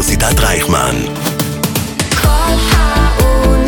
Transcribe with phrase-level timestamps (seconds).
[0.00, 0.96] אוניברסיטת רייכמן.
[2.22, 3.66] כל האוניברסיטה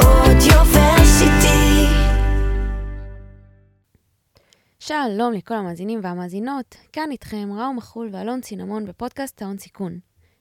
[0.00, 1.86] audioversity.
[4.78, 9.98] שלום לכל המאזינים והמאזינות, כאן איתכם ראו מחול ואלון צינמון בפודקאסט ההון סיכון.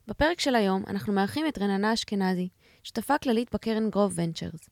[0.07, 2.47] בפרק של היום אנחנו מארחים את רננה אשכנזי,
[2.83, 4.69] שותפה כללית בקרן גרוב Ventures.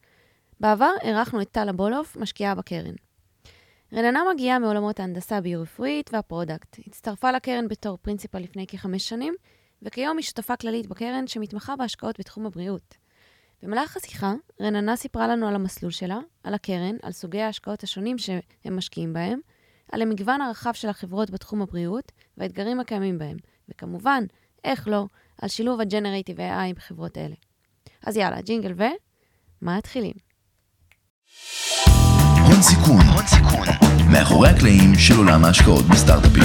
[0.60, 2.94] בעבר אירחנו את טלה בולוף, משקיעה בקרן.
[3.94, 6.80] רננה מגיעה מעולמות ההנדסה הביו-רפואית וה product.
[6.88, 9.34] הצטרפה לקרן בתור פרינציפל לפני כחמש שנים,
[9.82, 12.98] וכיום היא שותפה כללית בקרן שמתמחה בהשקעות בתחום הבריאות.
[13.64, 18.78] במהלך השיחה, רננה סיפרה לנו על המסלול שלה, על הקרן, על סוגי ההשקעות השונים שהם
[18.78, 19.40] משקיעים בהם,
[19.92, 23.38] על המגוון הרחב של החברות בתחום הבריאות והאתגרים הקיימים בהם,
[23.70, 24.24] וכמובן,
[24.64, 25.06] איך לא,
[25.42, 27.36] על שילוב הג'נרייטיב AI בחברות אלה.
[28.06, 28.84] אז יאללה, ג'ינגל ו...
[29.62, 30.14] מתחילים.
[32.46, 33.68] הון סיכון, הון סיכון,
[34.12, 36.44] מאחורי הקלעים של עולם ההשקעות בסטארט-אפים.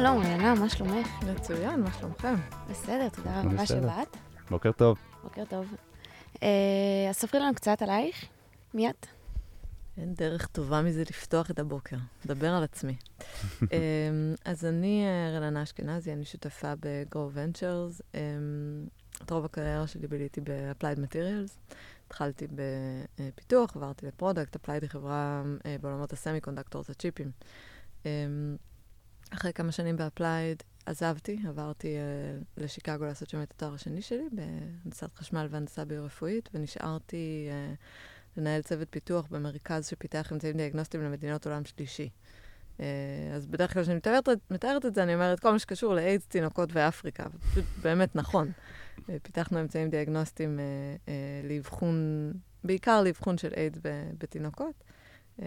[0.00, 1.08] שלום, רננה, מה שלומך?
[1.22, 2.34] מצוין, מה שלומכם?
[2.70, 3.80] בסדר, תודה רבה בסדר.
[3.80, 4.16] שבאת.
[4.50, 4.98] בוקר טוב.
[5.22, 5.74] בוקר טוב.
[6.42, 6.48] אה,
[7.10, 8.24] אז ספרי לנו קצת עלייך,
[8.74, 9.06] מי את?
[9.96, 11.96] אין דרך טובה מזה לפתוח את הבוקר.
[12.24, 12.96] לדבר על עצמי.
[13.62, 13.66] אמ,
[14.44, 18.02] אז אני אה, רננה אשכנזי, אני שותפה ב-Grow Ventures.
[18.14, 18.20] אמ,
[19.24, 21.74] את רוב הקריירה שלי ביליתי ב-Applied Materials.
[22.06, 22.46] התחלתי
[23.18, 27.30] בפיתוח, עברתי ל product, Applied היא חברה אה, בעולמות ה semiconductors, הצ'יפים.
[29.30, 35.14] אחרי כמה שנים ב-Applied עזבתי, עברתי uh, לשיקגו לעשות שם את התואר השני שלי בהנדסת
[35.14, 42.08] חשמל והנדסה ביו-רפואית, ונשארתי uh, לנהל צוות פיתוח במרכז שפיתח אמצעים דיאגנוסטיים למדינות עולם שלישי.
[42.76, 42.80] Uh,
[43.34, 46.68] אז בדרך כלל כשאני מתארת, מתארת את זה, אני אומרת כל מה שקשור לאיידס, תינוקות
[46.72, 48.52] ואפריקה, ופשוט באמת נכון.
[48.96, 51.10] Uh, פיתחנו אמצעים דיאגנוסטיים uh, uh,
[51.48, 52.32] לאבחון,
[52.64, 53.78] בעיקר לאבחון של איידס
[54.18, 54.84] בתינוקות.
[55.38, 55.42] Uh,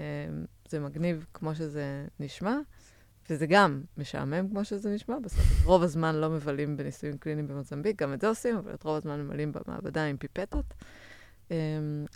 [0.69, 2.57] זה מגניב כמו שזה נשמע.
[3.29, 8.13] וזה גם משעמם כמו שזה נשמע, בסוף רוב הזמן לא מבלים בניסויים קליניים במוזמביק, גם
[8.13, 10.65] את זה עושים, אבל את רוב הזמן ממלאים במעבדה עם פיפטות.
[11.49, 11.51] Um,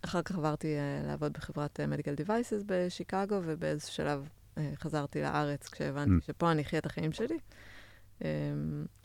[0.05, 5.69] אחר כך עברתי uh, לעבוד בחברת uh, Medical Devices בשיקגו, ובאיזשהו שלב uh, חזרתי לארץ
[5.69, 6.27] כשהבנתי Mm.
[6.27, 7.37] שפה אני אחיה את החיים שלי.
[8.19, 8.23] Um,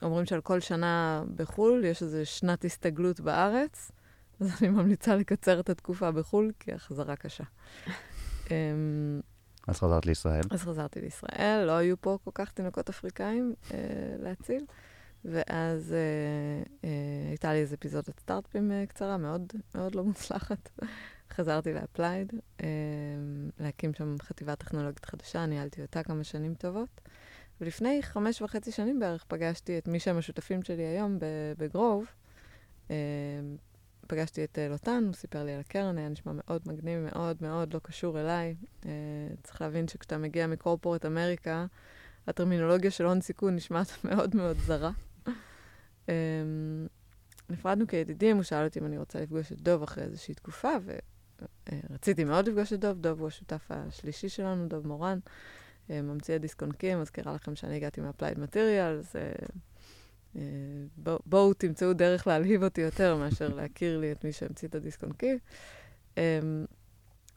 [0.02, 3.90] אומרים שעל כל שנה בחו"ל יש איזו שנת הסתגלות בארץ,
[4.40, 7.44] אז אני ממליצה לקצר את התקופה בחו"ל, כי החזרה קשה.
[9.68, 10.42] אז חזרת לישראל.
[10.50, 13.78] אז חזרתי לישראל, לא היו פה כל כך תינוקות אפריקאים אה,
[14.18, 14.64] להציל,
[15.24, 15.98] ואז אה,
[16.84, 20.70] אה, הייתה לי איזו אפיזודת סטארט-אפים אה, קצרה, מאוד, מאוד לא מוצלחת.
[21.34, 22.66] חזרתי לאפלייד, אה,
[23.60, 27.00] להקים שם חטיבה טכנולוגית חדשה, ניהלתי אותה כמה שנים טובות.
[27.60, 31.18] ולפני חמש וחצי שנים בערך פגשתי את מי שהם השותפים שלי היום
[31.58, 32.04] בגרוב.
[32.90, 32.96] אה,
[34.08, 37.74] פגשתי את אה, לוטן, הוא סיפר לי על הקרן, היה נשמע מאוד מגניב, מאוד מאוד
[37.74, 38.54] לא קשור אליי.
[38.82, 38.86] Uh,
[39.42, 41.66] צריך להבין שכשאתה מגיע מקורפורט אמריקה,
[42.26, 44.90] הטרמינולוגיה של הון סיכון נשמעת מאוד מאוד זרה.
[46.06, 46.10] um,
[47.50, 50.72] נפרדנו כידידים, הוא שאל אותי אם אני רוצה לפגוש את דוב אחרי איזושהי תקופה,
[51.90, 52.98] ורציתי מאוד לפגוש את דוב.
[52.98, 55.18] דוב הוא השותף השלישי שלנו, דוב מורן,
[55.88, 59.16] ממציא הדיסקונקים, מזכירה לכם שאני הגעתי מ-Applied Materials.
[60.34, 60.38] Uh,
[60.96, 65.38] בוא, בואו תמצאו דרך להלהיב אותי יותר מאשר להכיר לי את מי שהמציא את הדיסק-און-קי.
[66.14, 66.18] Um,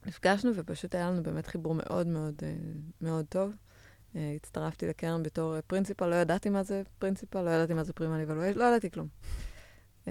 [0.05, 2.43] נפגשנו ופשוט היה לנו באמת חיבור מאוד מאוד uh,
[3.01, 3.55] מאוד טוב.
[4.13, 8.19] Uh, הצטרפתי לקרן בתור פרינציפל, לא ידעתי מה זה פרינציפל, לא ידעתי מה זה פרימל
[8.19, 9.07] איבלואיישן, לא ידעתי כלום.
[10.05, 10.09] Um,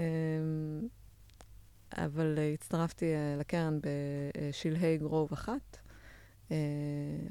[1.92, 5.78] אבל הצטרפתי לקרן בשלהי גרוב אחת.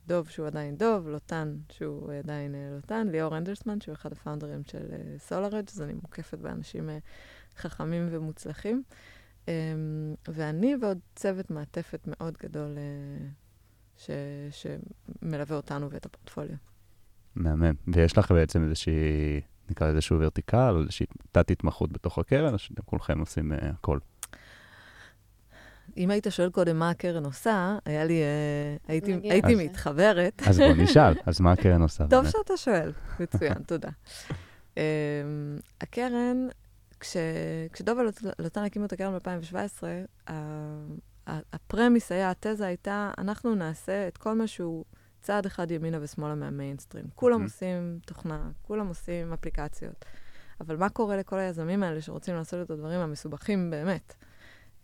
[0.07, 4.85] דוב שהוא עדיין דוב, לוטן שהוא עדיין uh, לוטן, ליאור אנדרסמן שהוא אחד הפאונדרים של
[5.17, 8.83] סולארג', אז אני מוקפת באנשים uh, חכמים ומוצלחים.
[9.45, 9.49] Um,
[10.27, 13.23] ואני ועוד צוות מעטפת מאוד גדול uh,
[13.97, 14.09] ש,
[14.51, 16.72] שמלווה אותנו ואת הפורטפוליו.
[17.35, 17.73] מהמם.
[17.87, 22.81] ויש לך בעצם איזושהי, נקרא לזה איזשהו ורטיקל, או איזושהי תת-התמחות בתוך הקרן, או שאתם
[22.85, 23.99] כולכם עושים uh, הכל?
[25.97, 29.55] אם היית שואל קודם מה הקרן עושה, היה לי, אה, הייתי, הייתי.
[29.55, 30.41] מתחברת.
[30.45, 32.07] אז בוא נשאל, אז מה הקרן עושה?
[32.09, 32.27] טוב?
[32.27, 32.91] שאתה שואל.
[33.19, 33.89] מצוין, תודה.
[34.75, 34.77] Um,
[35.81, 36.47] הקרן,
[36.99, 37.17] כש,
[37.73, 38.01] כשדובה
[38.39, 39.83] לוטן הקימו את הקרן ב-2017,
[41.27, 44.85] ה premise היה, התזה הייתה, אנחנו נעשה את כל מה שהוא
[45.23, 47.05] צעד אחד ימינה ושמאלה מהמיינסטרים.
[47.15, 47.43] כולם Mhm.
[47.43, 50.05] עושים תוכנה, כולם עושים אפליקציות.
[50.61, 54.15] אבל מה קורה לכל היזמים האלה שרוצים לעשות את הדברים המסובכים באמת?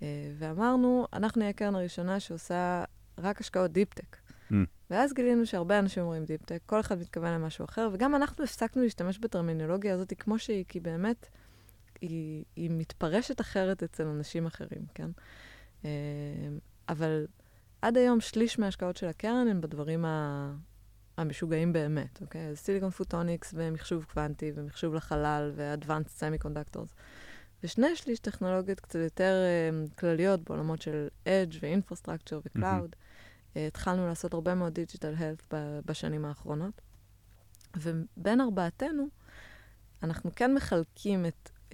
[0.02, 0.08] אה,
[0.38, 2.84] ואמרנו, אנחנו נהיה הקרן הראשונה שעושה
[3.18, 4.18] רק השקעות deep-tech.
[4.52, 4.54] Mm.
[4.90, 9.20] ואז גילינו שהרבה אנשים אומרים deep-tech, כל אחד מתכוון למשהו אחר, וגם אנחנו הפסקנו להשתמש
[9.20, 11.28] בטרמינולוגיה הזאת כמו שהיא, כי באמת
[12.02, 15.10] היא, היא מתפרשת אחרת אצל אנשים אחרים, כן?
[15.86, 15.90] אה,
[16.90, 17.26] אבל
[17.82, 20.54] עד היום שליש מההשקעות של הקרן הן בדברים ה...
[21.20, 22.48] המשוגעים באמת, אוקיי?
[22.48, 26.94] אז silicon photonics ומחשוב קוונטי ומחשוב לחלל ו-advanced semiconductors.
[27.64, 32.90] ושני שליש טכנולוגיות קצת יותר uh, כלליות בעולמות של Edge ו-Infrastructure ו-Cloud.
[32.92, 33.54] Mm-hmm.
[33.54, 35.40] Uh, התחלנו לעשות הרבה מאוד digital health
[35.86, 36.82] בשנים האחרונות.
[37.78, 39.08] ובין ארבעתנו,
[40.04, 41.74] אנחנו כן מחלקים את, uh,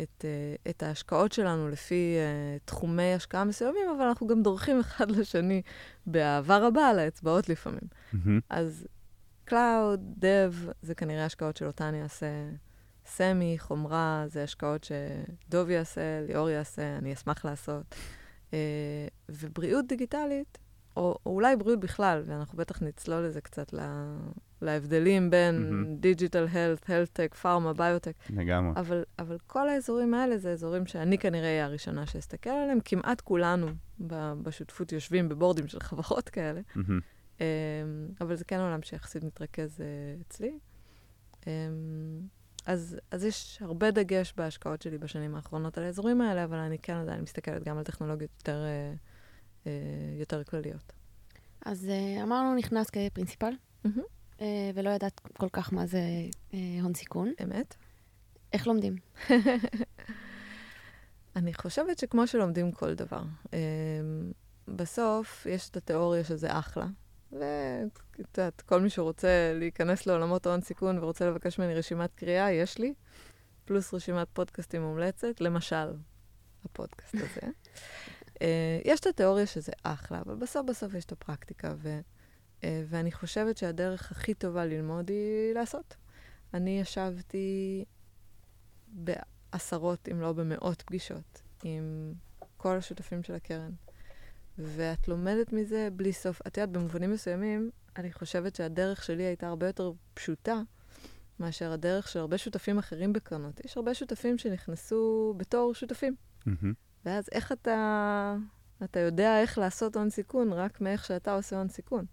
[0.00, 5.10] את, uh, את ההשקעות שלנו לפי uh, תחומי השקעה מסוימים, אבל אנחנו גם דורכים אחד
[5.16, 5.62] לשני
[6.06, 7.80] באהבה רבה על האצבעות לפעמים.
[7.82, 8.40] Mm-hmm.
[8.50, 8.86] אז
[9.50, 12.26] Cloud, Dev, זה כנראה השקעות שאותן יעשה
[13.06, 17.94] סמי, חומרה, זה השקעות שדוב יעשה, ליאור יעשה, אני אשמח לעשות.
[18.50, 18.54] Uh,
[19.28, 20.58] ובריאות דיגיטלית,
[20.96, 23.72] או, או אולי בריאות בכלל, ואנחנו בטח נצלול לזה קצת
[24.62, 28.12] להבדלים בין digital health, health-tech, פארמה, ביוטק.
[28.30, 28.72] לגמרי.
[28.80, 32.78] אבל, אבל כל האזורים האלה זה אזורים שאני כנראה אהיה הראשונה שאסתכל עליהם.
[32.84, 33.66] כמעט כולנו
[34.06, 36.60] ב, בשותפות יושבים ב boardים של חברות כאלה.
[37.38, 37.42] Um,
[38.20, 40.58] אבל זה כן עולם שיחסית מתרכז uh, אצלי.
[41.40, 41.44] Um,
[42.66, 46.94] אז, אז יש הרבה דגש בהשקעות שלי בשנים האחרונות על האזורים האלה, אבל אני כן
[46.94, 49.68] עדיין מסתכלת גם על טכנולוגיות יותר, uh, uh,
[50.20, 50.92] יותר כלליות.
[51.66, 51.90] אז
[52.22, 53.52] אמרנו, נכנס כפרינציפל,
[53.86, 54.21] Mm-hmm.
[54.42, 54.44] Uh,
[54.74, 56.00] ולא ידעת כל כך מה זה
[56.50, 57.32] uh, הון סיכון.
[57.42, 57.74] אמת.
[58.52, 58.96] איך לומדים?
[61.36, 63.50] אני חושבת שכמו שלומדים כל דבר, um,
[64.68, 66.86] בסוף יש את התיאוריה שזה אחלה,
[67.32, 72.78] ואת יודעת, כל מי שרוצה להיכנס לעולמות ההון סיכון ורוצה לבקש ממני רשימת קריאה, יש
[72.78, 72.94] לי,
[73.64, 75.92] פלוס רשימת פודקאסטים מומלצת, למשל,
[76.64, 77.52] הפודקאסט הזה.
[78.34, 78.38] uh,
[78.90, 82.00] יש את התיאוריה שזה אחלה, אבל בסוף בסוף יש את הפרקטיקה, ו,
[82.64, 85.96] ואני חושבת שהדרך הכי טובה ללמוד היא לעשות.
[86.54, 87.84] אני ישבתי
[88.88, 92.12] בעשרות, אם לא במאות פגישות, עם
[92.56, 93.72] כל השותפים של הקרן.
[94.58, 96.40] ואת לומדת מזה בלי סוף.
[96.46, 100.60] את יודעת, במובנים מסוימים, אני חושבת שהדרך שלי הייתה הרבה יותר פשוטה
[101.40, 103.64] מאשר הדרך של הרבה שותפים אחרים בקרנות.
[103.64, 106.14] יש הרבה שותפים שנכנסו בתור שותפים.
[106.48, 106.66] Mm-hmm.
[107.04, 108.36] ואז איך אתה,
[108.84, 112.04] אתה יודע איך לעשות הון סיכון רק מאיך שאתה עושה הון סיכון.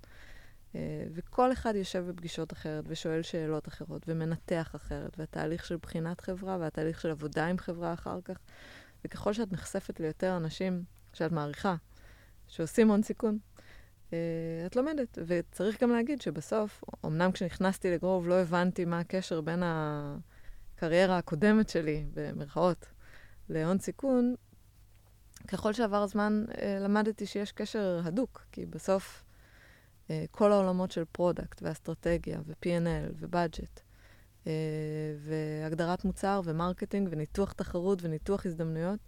[0.73, 0.75] Uh,
[1.11, 7.01] וכל אחד יושב בפגישות אחרת ושואל שאלות אחרות ומנתח אחרת, והתהליך של בחינת חברה והתהליך
[7.01, 8.37] של עבודה עם חברה אחר כך.
[9.05, 10.83] וככל שאת נחשפת ליותר אנשים
[11.13, 11.75] שאת מעריכה,
[12.47, 13.37] שעושים הון סיכון,
[14.09, 14.13] uh,
[14.65, 15.17] את לומדת.
[15.27, 22.05] וצריך גם להגיד שבסוף, אמנם כשנכנסתי לגרוב לא הבנתי מה הקשר בין הקריירה הקודמת שלי,
[22.13, 22.85] במרכאות,
[23.49, 24.35] להון סיכון,
[25.47, 29.23] ככל שעבר הזמן uh, למדתי שיש קשר הדוק, כי בסוף
[30.31, 33.79] כל העולמות של product ואסטרטגיה ו-P&L ו budget
[34.43, 34.47] uh,
[35.19, 38.99] והגדרת מוצר ו marketing וניתוח תחרות וניתוח הזדמנויות,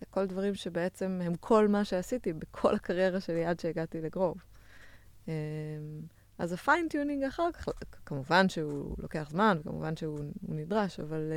[0.00, 4.36] זה כל דברים שבעצם הם כל מה שעשיתי בכל הקריירה שלי עד שהגעתי ל Grove.
[5.26, 5.28] Um,
[6.38, 7.68] אז ה fine-tuning אחר כך,
[8.06, 11.32] כמובן שהוא לוקח זמן, כמובן שהוא נדרש, אבל,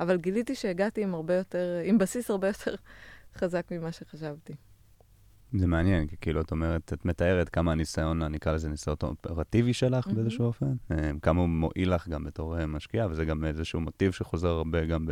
[0.00, 2.74] אבל גיליתי שהגעתי עם הרבה יותר, עם בסיס הרבה יותר
[3.38, 4.54] חזק ממה שחשבתי.
[5.52, 9.72] זה מעניין, כי כאילו את אומרת, את מתארת כמה הניסיון, אני אקרא לזה ניסיון אופרטיבי
[9.72, 10.14] שלך mm-hmm.
[10.14, 14.12] באיזשהו אופן, אה, כמה הוא מועיל לך גם בתור אה, משקיעה, וזה גם איזשהו מוטיב
[14.12, 15.06] שחוזר הרבה גם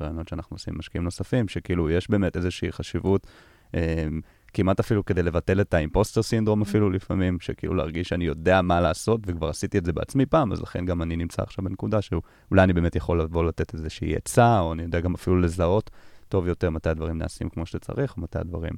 [0.00, 3.26] ברעיונות שאנחנו עושים עם משקיעים נוספים, שכאילו יש באמת איזושהי חשיבות,
[3.74, 4.08] אה,
[4.52, 9.20] כמעט אפילו כדי לבטל את האימפוסטר סינדרום אפילו לפעמים, שכאילו להרגיש שאני יודע מה לעשות,
[9.26, 12.72] וכבר עשיתי את זה בעצמי פעם, אז לכן גם אני נמצא עכשיו בנקודה שאולי אני
[12.72, 15.90] באמת יכול לבוא לתת איזושהי עצה, או אני יודע גם אפילו לזהות
[16.28, 18.72] טוב יותר מתי הדברים נעשים כמו שצריך, או מתי הדברים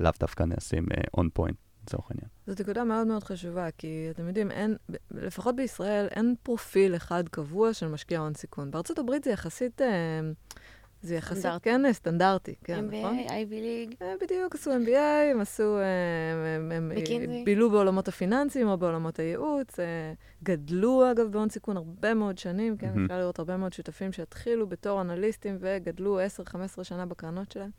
[0.00, 2.28] לאו דווקא נעשים און uh, point, לצורך העניין.
[2.46, 4.76] זאת נקודה מאוד מאוד חשובה, כי אתם יודעים, אין,
[5.10, 8.70] לפחות בישראל, אין פרופיל אחד קבוע של משקיע הון סיכון.
[8.70, 9.84] בארצות הברית זה יחסית, uh,
[11.02, 11.62] זה יחסית, סטנדרט.
[11.62, 13.18] כן, סטנדרטי, כן, MBA, נכון?
[13.18, 13.96] Ivy League.
[14.02, 15.84] אה, בדיוק, עשו MBA, הם עשו, אה,
[16.56, 17.42] הם, הם מקינזי.
[17.44, 22.88] בילו בעולמות הפיננסיים או בעולמות הייעוץ, אה, גדלו אגב בהון סיכון הרבה מאוד שנים, כן,
[22.88, 23.04] מהמם.
[23.04, 27.70] אפשר לראות הרבה מאוד שותפים שהתחילו בתור אנליסטים וגדלו 10-15 שנה בקרנות שלהם.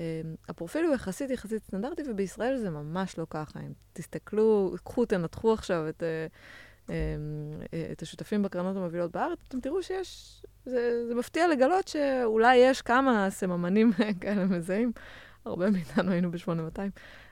[0.00, 3.60] אה, הפרופיל הוא יחסית יחסית סטנדרטי, ובישראל זה ממש לא ככה.
[3.60, 6.26] אם תסתכלו, קחו, תנתחו עכשיו את, אה,
[6.90, 12.82] אה, את השותפים בקרנות המובילות בארץ, אתם תראו שיש, זה, זה מפתיע לגלות שאולי יש
[12.82, 14.92] כמה סממנים כאלה מזהים.
[15.44, 16.80] הרבה מאיתנו היינו ב-8200.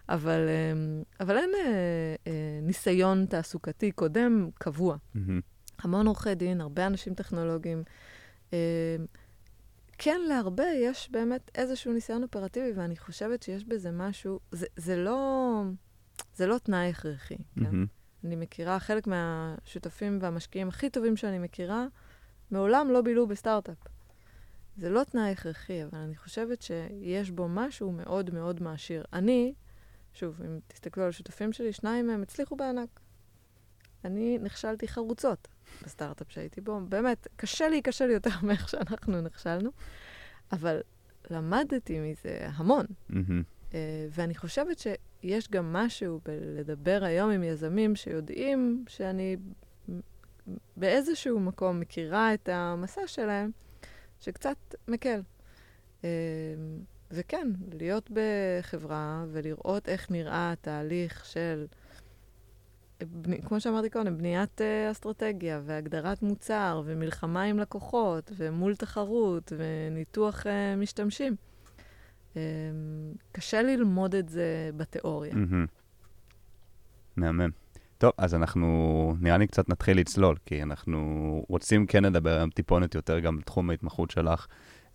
[0.09, 0.49] אבל,
[1.21, 1.51] אבל אין
[2.63, 4.97] ניסיון תעסוקתי קודם קבוע.
[5.15, 5.41] מהמם.
[5.83, 7.83] המון עורכי דין, הרבה אנשים טכנולוגיים,
[9.99, 15.63] כן, להרבה יש באמת איזשהו ניסיון אופרטיבי, ואני חושבת שיש בזה משהו, זה, זה לא...
[16.35, 17.43] זה לא תנאי הכרחי, כן?
[17.57, 17.87] מהמם.
[18.25, 21.87] אני מכירה, חלק מהשותפים והמשקיעים הכי טובים שאני מכירה,
[22.51, 23.79] מעולם לא בילו בסטארט-אפ.
[24.77, 29.05] זה לא תנאי הכרחי, אבל אני חושבת שיש בו משהו מאוד מאוד מעשיר.
[29.13, 29.55] אני,
[30.13, 33.01] שוב, אם תסתכלו על השותפים שלי, שניים מהם הצליחו בענק.
[34.05, 35.49] אני נכשלתי חרוצות
[35.85, 36.81] בסטארט-אפ שהייתי בו.
[36.89, 39.71] באמת, קשה לי, קשה לי יותר מאיך שאנחנו נכשלנו,
[40.53, 40.81] אבל
[41.31, 42.87] למדתי מזה המון.
[43.75, 49.37] אה, ואני חושבת שיש גם משהו בלדבר היום עם יזמים שיודעים שאני
[50.77, 53.51] באיזשהו מקום מכירה את המסע שלהם,
[54.21, 55.21] שקצת מקל.
[56.05, 56.09] אה,
[57.11, 61.67] וכן, להיות בחברה ולראות איך נראה התהליך של,
[63.45, 70.77] כמו שאמרתי קודם, בניית אה, אסטרטגיה והגדרת מוצר ומלחמה עם לקוחות ומול תחרות וניתוח אה,
[70.77, 71.37] משתמשים.
[72.37, 72.43] אה,
[73.33, 75.35] קשה ללמוד את זה בתיאוריה.
[77.17, 77.51] מהמם.
[77.99, 82.95] טוב, אז אנחנו נראה לי קצת נתחיל לצלול, כי אנחנו רוצים כן לדבר היום טיפונת
[82.95, 84.47] יותר גם בתחום ההתמחות שלך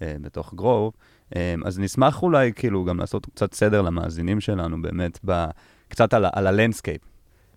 [0.02, 0.94] בתוך גרוב.
[1.66, 5.46] אז נשמח אולי כאילו גם לעשות קצת סדר למאזינים שלנו, באמת, ב,
[5.88, 7.11] קצת על, על ה landscape.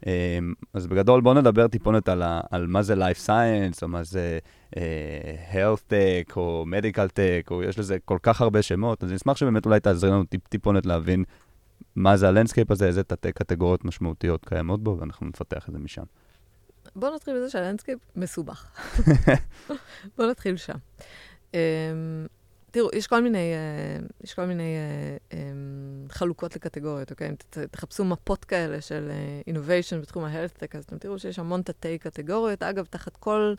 [0.06, 0.38] אה,
[0.72, 4.38] אז בגדול בואו נדבר טיפונת על, ה, על מה זה Life Science, או מה זה
[4.76, 4.82] אה,
[5.52, 9.66] Health Tech, או Medical Tech, או יש לזה כל כך הרבה שמות, אז נשמח שבאמת
[9.66, 11.24] אולי תעזרי לנו טיפ, טיפונת להבין
[11.96, 15.78] מה זה ה landscape הזה, איזה תתי קטגוריות משמעותיות קיימות בו, ואנחנו נפתח את זה
[15.78, 16.02] משם.
[16.96, 18.70] בואו נתחיל בזה שה landscape מסובך.
[20.16, 20.76] בואו נתחיל שם.
[22.74, 27.28] תראו, יש כל מיני, uh, יש כל מיני uh, um, חלוקות לקטגוריות, אוקיי?
[27.28, 27.34] אם
[27.70, 29.10] תחפשו מפות כאלה של
[29.46, 32.62] uh, innovation בתחום ה-health-tech, אז אתם תראו שיש המון תתי קטגוריות.
[32.62, 33.54] אגב, תחת כל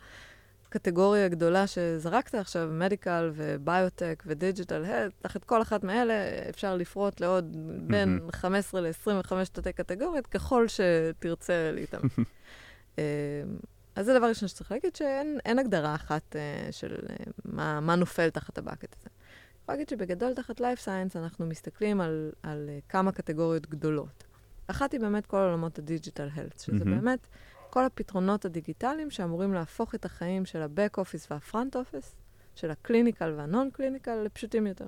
[0.69, 6.13] קטגוריה גדולה שזרקת עכשיו, מדיקל וביוטק ודיג'יטל הלט, תחת כל אחת מאלה
[6.49, 7.57] אפשר לפרוט לעוד
[7.87, 8.31] בין מהמם.
[8.31, 12.07] 15 ל-25 תתי קטגוריות, ככל שתרצה להתאמן.
[13.95, 17.95] אז זה דבר ראשון שצריך להגיד, שאין אין הגדרה אחת אה, של אה, מה, מה
[17.95, 19.07] נופל תחת הבקט הזה.
[19.09, 24.23] אני יכולה להגיד שבגדול תחת Life Science אנחנו מסתכלים על, על אה, כמה קטגוריות גדולות.
[24.67, 26.99] אחת היא באמת כל עולמות ה digital health, שזה מהמם.
[27.01, 27.27] באמת
[27.69, 32.15] כל הפתרונות הדיגיטליים שאמורים להפוך את החיים של ה-back office וה-front office,
[32.55, 34.87] של ה clinical וה non-clinical, לפשוטים יותר,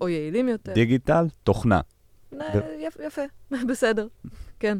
[0.00, 0.72] או יעילים יותר.
[0.72, 1.80] דיגיטל, תוכנה.
[2.40, 3.22] אה, יפ- יפה,
[3.70, 4.08] בסדר,
[4.60, 4.78] כן.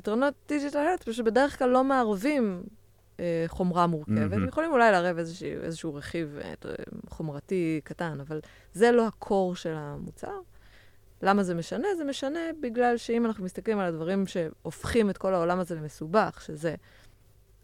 [0.00, 2.62] פתרונות digital health פשוט בדרך כלל לא מערבים
[3.20, 4.32] אה, חומרה מורכבת.
[4.32, 6.54] הם יכולים אולי לערב איזשהו, איזשהו רכיב אה,
[7.08, 8.40] חומרתי קטן, אבל
[8.72, 10.40] זה לא הקור של המוצר.
[11.22, 11.88] למה זה משנה?
[11.96, 16.74] זה משנה בגלל שאם אנחנו מסתכלים על הדברים שהופכים את כל העולם הזה למסובך, שזה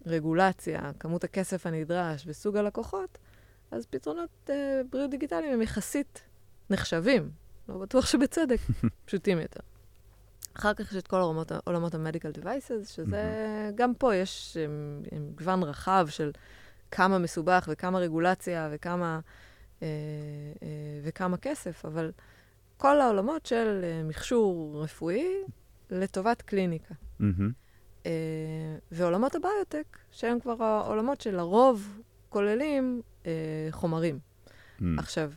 [0.05, 3.17] רגולציה, כמות הכסף הנדרש וסוג הלקוחות,
[3.71, 6.21] אז פתרונות אה, בריאות דיגיטליים הם יחסית
[6.69, 7.29] נחשבים,
[7.69, 8.59] לא בטוח שבצדק,
[9.05, 9.74] פשוטים יותר.
[10.57, 13.05] אחר כך יש את כל עולמות, עולמות ה-medical devices, שזה,
[13.75, 14.71] גם פה יש אמ,
[15.13, 16.31] אמ, מגוון רחב של
[16.91, 19.19] כמה מסובך וכמה רגולציה וכמה,
[19.83, 19.87] אה,
[20.63, 20.67] אה,
[21.03, 22.11] וכמה כסף, אבל
[22.77, 25.27] כל העולמות של אה, מכשור רפואי
[25.89, 26.93] לטובת קליניקה.
[27.19, 27.51] מהמם.
[28.05, 28.11] אה,
[28.91, 33.31] ועולמות הביוטק, שהם כבר העולמות שלרוב כוללים אה,
[33.71, 34.19] חומרים.
[34.79, 34.99] מהמם.
[34.99, 35.31] עכשיו,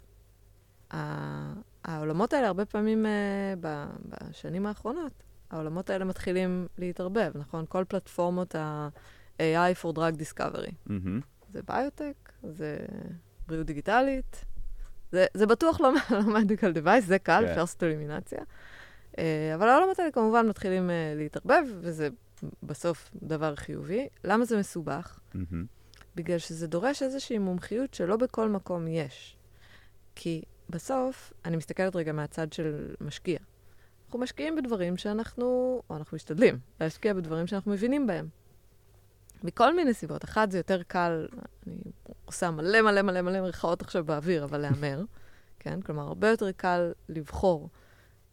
[0.95, 1.53] ה-
[1.85, 3.67] העולמות האלה, הרבה פעמים uh,
[4.09, 5.13] בשנים האחרונות,
[5.51, 7.65] העולמות האלה מתחילים להתערבב, נכון?
[7.69, 10.73] כל פלטפורמות ה-AI for Drug Discovery.
[10.87, 11.21] מהמם.
[11.53, 12.77] זה ביוטק, זה
[13.47, 14.45] בריאות דיגיטלית,
[15.13, 17.45] זה, זה בטוח לא לא medical device, זה קל.
[17.45, 18.41] אפשר לעשות אלימינציה.
[19.55, 22.09] אבל העולמות האלה כמובן מתחילים uh, להתערבב, וזה
[22.63, 24.09] בסוף דבר חיובי.
[24.25, 25.19] למה זה מסובך?
[25.35, 25.67] מהמם.
[26.15, 29.37] בגלל שזה דורש איזושהי מומחיות שלא בכל מקום יש.
[30.15, 33.39] כי בסוף, אני מסתכלת רגע מהצד של משקיע.
[34.07, 35.45] אנחנו משקיעים בדברים שאנחנו,
[35.91, 38.29] או אנחנו משתדלים להשקיע בדברים שאנחנו מבינים בהם.
[39.43, 40.25] מכל מיני סיבות.
[40.25, 41.27] אחת, זה יותר קל,
[41.67, 41.77] אני
[42.25, 45.05] עושה מלא מלא מלא מלא מרכאות עכשיו באוויר, אבל להמר,
[45.61, 45.81] כן?
[45.81, 47.69] כלומר, הרבה יותר קל לבחור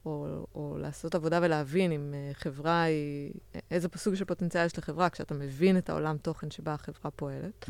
[0.06, 3.34] או, או לעשות עבודה ולהבין אם uh, חברה היא,
[3.72, 7.70] איזה סוג של פוטנציאל יש לחברה, כשאתה מבין את העולם תוכן שבה החברה פועלת.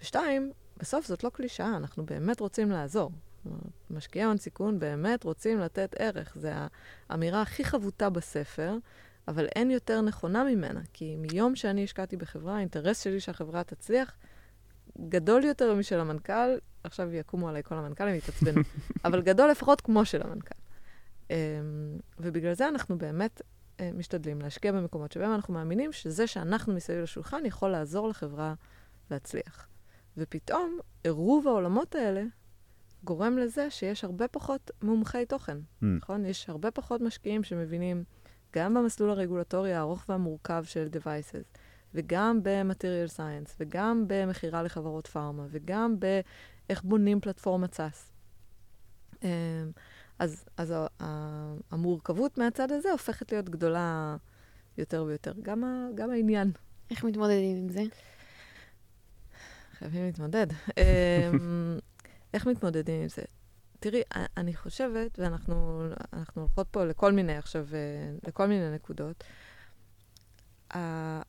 [0.00, 3.10] ושתיים, בסוף זאת לא קלישאה, אנחנו באמת רוצים לעזור.
[3.90, 6.36] משקיעי הון סיכון באמת רוצים לתת ערך.
[6.40, 6.48] זו
[7.08, 8.76] האמירה הכי חבוטה בספר,
[9.28, 10.80] אבל אין יותר נכונה ממנה.
[10.92, 14.16] כי מיום שאני השקעתי בחברה, האינטרס שלי שהחברה תצליח
[15.08, 18.60] גדול יותר משל המנכ"ל, עכשיו יקומו עליי כל המנכ"לים ויתעצבנו,
[19.04, 20.54] אבל גדול לפחות כמו של המנכ"ל.
[21.30, 21.36] אמ,
[22.18, 23.42] ובגלל זה אנחנו באמת
[23.80, 28.54] אה, משתדלים להשקיע במקומות שבהם אנחנו מאמינים שזה שאנחנו מסביב לשולחן יכול לעזור לחברה
[29.10, 29.68] להצליח.
[30.16, 32.22] ופתאום עירוב העולמות האלה
[33.04, 35.84] גורם לזה שיש הרבה פחות מומחי תוכן, Mm.
[36.02, 36.24] נכון?
[36.24, 38.04] יש הרבה פחות משקיעים שמבינים
[38.52, 41.58] גם במסלול הרגולטורי הארוך והמורכב של Devices,
[41.94, 48.12] וגם ב-Material Science, וגם במכירה לחברות פארמה, וגם באיך בונים פלטפורמת SaaS.
[49.22, 49.28] אמ,
[50.18, 50.74] אז, אז
[51.70, 54.16] המורכבות מהצד הזה הופכת להיות גדולה
[54.78, 55.32] יותר ויותר.
[55.42, 56.52] גם, ה, גם העניין.
[56.90, 57.82] איך מתמודדים עם זה?
[59.78, 60.46] חייבים להתמודד.
[62.34, 63.22] איך מתמודדים עם זה?
[63.80, 64.02] תראי,
[64.36, 65.82] אני חושבת, ואנחנו
[66.12, 67.78] אנחנו הולכות פה לכל מיני עכשיו, אה,
[68.26, 69.24] לכל מיני נקודות,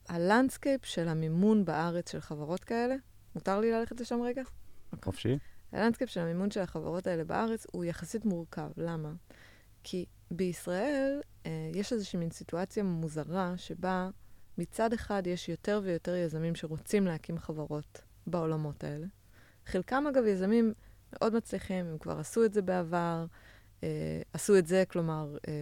[0.10, 2.96] ה landscape של המימון בארץ של חברות כאלה,
[3.36, 4.41] מותר לי ללכת לשם רגע?
[5.03, 5.38] חופשי?
[5.72, 8.70] ה landscape של המימון של החברות האלה בארץ הוא יחסית מורכב.
[8.77, 9.13] למה?
[9.84, 14.10] כי בישראל אה, יש איזושהי מין סיטואציה מוזרה שבה
[14.58, 19.08] מצד אחד יש יותר ויותר יזמים שרוצים להקים חברות בעולמות האלה.
[19.65, 20.74] חלקם, אגב, יזמים
[21.13, 23.25] מאוד מצליחים, הם כבר עשו את זה בעבר,
[23.84, 25.54] אה, עשו את זה, כלומר, אה,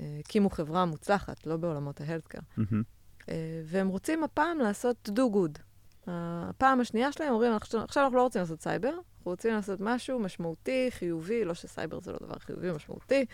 [0.00, 2.38] אה, הקימו חברה מוצלחת, לא בעולמות ההלטקר.
[2.56, 2.82] מהמם.
[3.28, 5.58] אה, והם רוצים הפעם לעשות do good.
[6.06, 10.18] הפעם השנייה שלהם אומרים, עכשיו עכשיו אנחנו לא רוצים לעשות סייבר, אנחנו רוצים לעשות משהו
[10.18, 13.24] משמעותי, חיובי, לא שסייבר זה לא דבר חיובי משמעותי,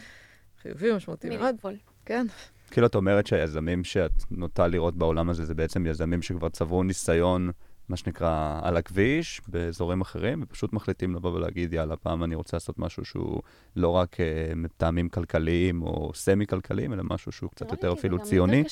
[0.62, 1.76] חיובי משמעותי מאוד, מלפול.
[2.04, 2.26] כן.
[2.70, 7.50] כאילו את אומרת שהיזמים שאת נוטה לראות בעולם הזה, זה בעצם יזמים שכבר צברו ניסיון,
[7.88, 12.78] מה שנקרא, על הכביש, באזורים אחרים, ופשוט מחליטים לבוא ולהגיד, יאללה, פעם אני רוצה לעשות
[12.78, 13.42] משהו שהוא
[13.76, 18.64] לא רק אה, מטעמים כלכליים או סמי-כלכליים, אלא משהו שהוא קצת יותר אפילו ציוני.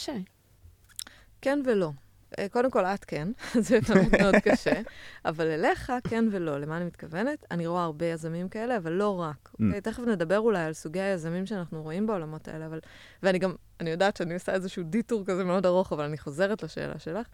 [1.41, 1.91] כן ולא.
[2.39, 3.29] אה, קודם כל, את כן,
[3.67, 4.81] זה באמת מאוד קשה,
[5.25, 6.59] אבל אליך, כן ולא.
[6.59, 7.45] למה אני מתכוונת?
[7.51, 9.49] אני רואה הרבה יזמים כאלה, אבל לא רק.
[9.49, 9.65] Mm.
[9.65, 9.81] אוקיי?
[9.81, 12.81] תכף נדבר אולי על סוגי היזמים שאנחנו רואים בעולמות האלה, אבל...
[13.23, 16.99] ואני גם, אני יודעת שאני עושה איזשהו דיטור כזה מאוד ארוך, אבל אני חוזרת לשאלה
[16.99, 17.27] שלך.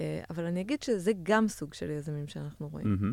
[0.00, 2.86] אה, אבל אני אגיד שזה גם סוג של יזמים שאנחנו רואים.
[2.86, 3.12] מהמם.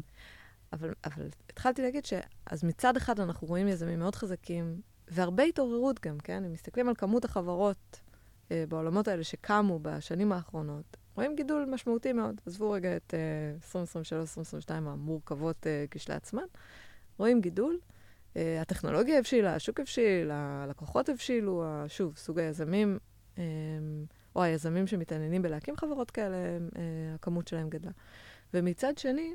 [0.74, 2.14] אבל, אבל התחלתי להגיד ש...
[2.46, 6.46] אז מצד אחד אנחנו רואים יזמים מאוד חזקים, והרבה התעוררות גם, כן?
[6.46, 8.00] אם מסתכלים על כמות החברות
[8.52, 12.42] אה, בעולמות האלה שקמו בשנים האחרונות, רואים גידול משמעותי מאוד.
[12.46, 13.84] עזבו רגע את אה,
[14.68, 16.44] 2023-2022 המורכבות אה, כשלעצמן.
[17.18, 17.80] רואים גידול.
[18.38, 22.98] אה, הטכנולוגיה הבשילה, השוק הבשיל, הלקוחות הבשילו, שוב, סוג היזמים,
[23.38, 23.44] אה,
[24.38, 27.92] או היזמים שמתעניינים בלהקים חברות כאלה, אה, הכמות שלהם גדלה.
[28.54, 29.34] ומצד שני,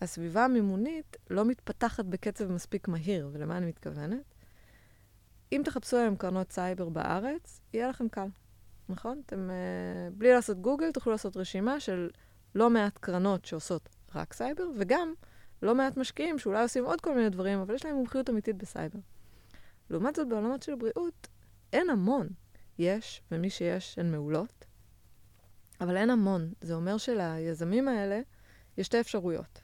[0.00, 4.34] הסביבה המימונית לא מתפתחת בקצב מספיק מהיר, ולמה אני מתכוונת?
[5.52, 8.26] אם תחפשו היום קרנות סייבר בארץ, יהיה לכם קל,
[8.88, 9.22] נכון?
[9.26, 12.10] אתם, uh, בלי לעשות גוגל, תוכלו לעשות רשימה של
[12.54, 15.14] לא מעט קרנות שעושות רק סייבר, וגם
[15.62, 18.98] לא מעט משקיעים שאולי עושים עוד כל מיני דברים, אבל יש להם מומחיות אמיתית בסייבר.
[19.90, 21.28] לעומת זאת, בעולמות של בריאות,
[21.72, 22.28] אין המון.
[22.78, 24.64] יש, ומי שיש הן מעולות,
[25.80, 26.52] אבל אין המון.
[26.60, 28.20] זה אומר שליזמים האלה
[28.78, 29.60] יש שתי אפשרויות.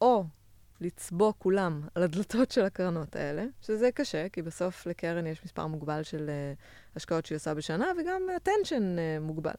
[0.00, 0.24] או
[0.80, 6.02] לצבוע כולם על הדלתות של הקרנות האלה, שזה קשה, כי בסוף לקרן יש מספר מוגבל
[6.02, 9.54] של uh, השקעות שהיא עושה בשנה, וגם attention uh, מוגבל.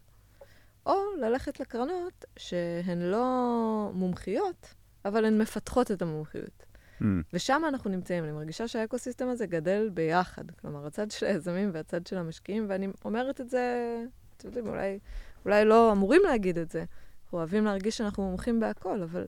[0.86, 4.74] או ללכת לקרנות שהן לא מומחיות,
[5.06, 6.71] אבל הן מפתחות את המומחיות.
[7.02, 7.22] מהמם.
[7.34, 8.24] ושם אנחנו נמצאים.
[8.24, 10.52] אני מרגישה שהאקוסיסטם הזה גדל ביחד.
[10.52, 13.98] כלומר, הצד של היזמים והצד של המשקיעים, ואני אומרת את זה,
[14.38, 15.00] אתם יודעים, אולי,
[15.46, 16.84] אולי לא אמורים להגיד את זה.
[17.24, 19.26] אנחנו אוהבים להרגיש שאנחנו מומחים בהכל, אבל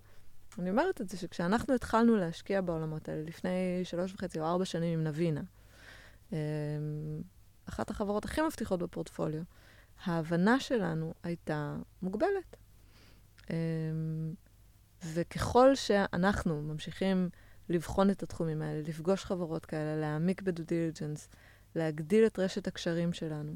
[0.59, 4.99] אני אומרת את זה שכשאנחנו התחלנו להשקיע בעולמות האלה לפני שלוש וחצי או ארבע שנים
[4.99, 5.41] עם נבינה,
[6.31, 6.37] אמ,
[7.69, 9.41] אחת החברות הכי מבטיחות בפורטפוליו,
[10.03, 12.55] ההבנה שלנו הייתה מוגבלת.
[13.49, 13.55] אמ,
[15.05, 17.29] וככל שאנחנו ממשיכים
[17.69, 21.29] לבחון את התחומים האלה, לפגוש חברות כאלה, להעמיק ב due diligence,
[21.75, 23.55] להגדיל את רשת הקשרים שלנו,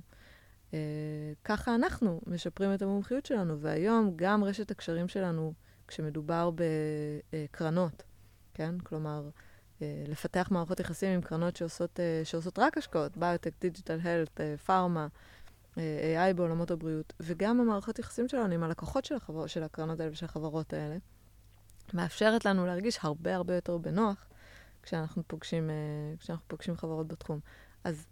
[0.74, 0.80] אה,
[1.44, 3.60] ככה אנחנו משפרים את המומחיות שלנו.
[3.60, 5.54] והיום גם רשת הקשרים שלנו,
[5.88, 6.52] כשמדובר
[7.34, 8.04] בקרנות,
[8.54, 8.80] כן?
[8.80, 9.30] כלומר,
[9.82, 15.08] אה, לפתח מערכות יחסים עם קרנות שעושות, אה, שעושות רק השקעות, ביוטק, digital health, pharma,
[15.78, 19.48] אה, AI בעולמות הבריאות, וגם המערכות יחסים שלנו עם הלקוחות של, החבר...
[19.48, 20.98] של הקרנות האלה ושל החברות האלה,
[21.94, 24.28] מאפשרת לנו להרגיש הרבה הרבה יותר בנוח
[24.84, 25.76] כשאנחנו פוגשים, אה,
[26.20, 27.40] כשאנחנו פוגשים חברות בתחום.
[27.84, 28.08] אז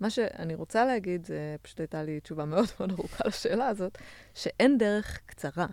[0.00, 3.98] מה שאני רוצה להגיד, זה פשוט הייתה לי תשובה מאוד מאוד ארוכה לשאלה הזאת,
[4.34, 5.66] שאין דרך קצרה.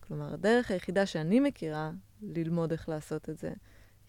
[0.00, 1.90] כלומר, הדרך היחידה שאני מכירה
[2.22, 3.52] ללמוד איך לעשות את זה,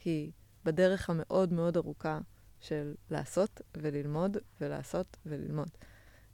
[0.06, 0.32] היא
[0.66, 2.20] בדרך המאוד מאוד ארוכה
[2.60, 5.70] של לעשות וללמוד ולעשות וללמוד.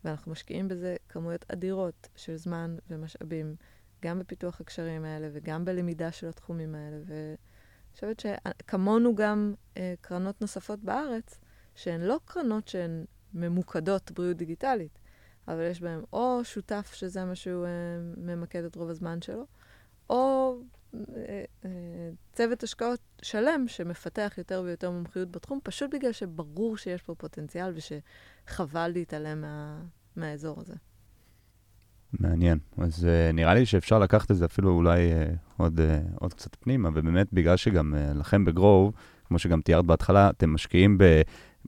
[0.04, 3.56] ואנחנו משקיעים בזה כמויות אדירות של זמן ומשאבים,
[4.02, 6.98] גם בפיתוח הקשרים האלה וגם בלמידה של התחומים האלה.
[7.06, 7.36] ואני
[7.94, 11.40] חושבת שכמונו גם אה, קרנות נוספות בארץ,
[11.76, 15.00] שהן לא קרנות שהן ממוקדות בריאות דיגיטלית,
[15.48, 17.70] אבל יש בהן או שותף שזה מה שהוא אה,
[18.18, 19.46] ממקד את רוב הזמן שלו,
[20.10, 20.56] או
[20.96, 21.70] אה, אה,
[22.34, 28.88] צוות השקעות שלם שמפתח יותר ויותר מומחיות בתחום, פשוט בגלל שברור שיש פה פוטנציאל ושחבל
[28.88, 29.82] להתעלם מה,
[30.16, 30.76] מהאזור הזה.
[32.14, 32.58] מעניין.
[32.78, 36.56] אז uh, נראה לי שאפשר לקחת את זה אפילו אולי uh, עוד, uh, עוד קצת
[36.60, 38.94] פנימה, ובאמת בגלל שגם uh, לכם בגרוב,
[39.28, 41.22] כמו שגם תיארת בהתחלה, אתם משקיעים ב,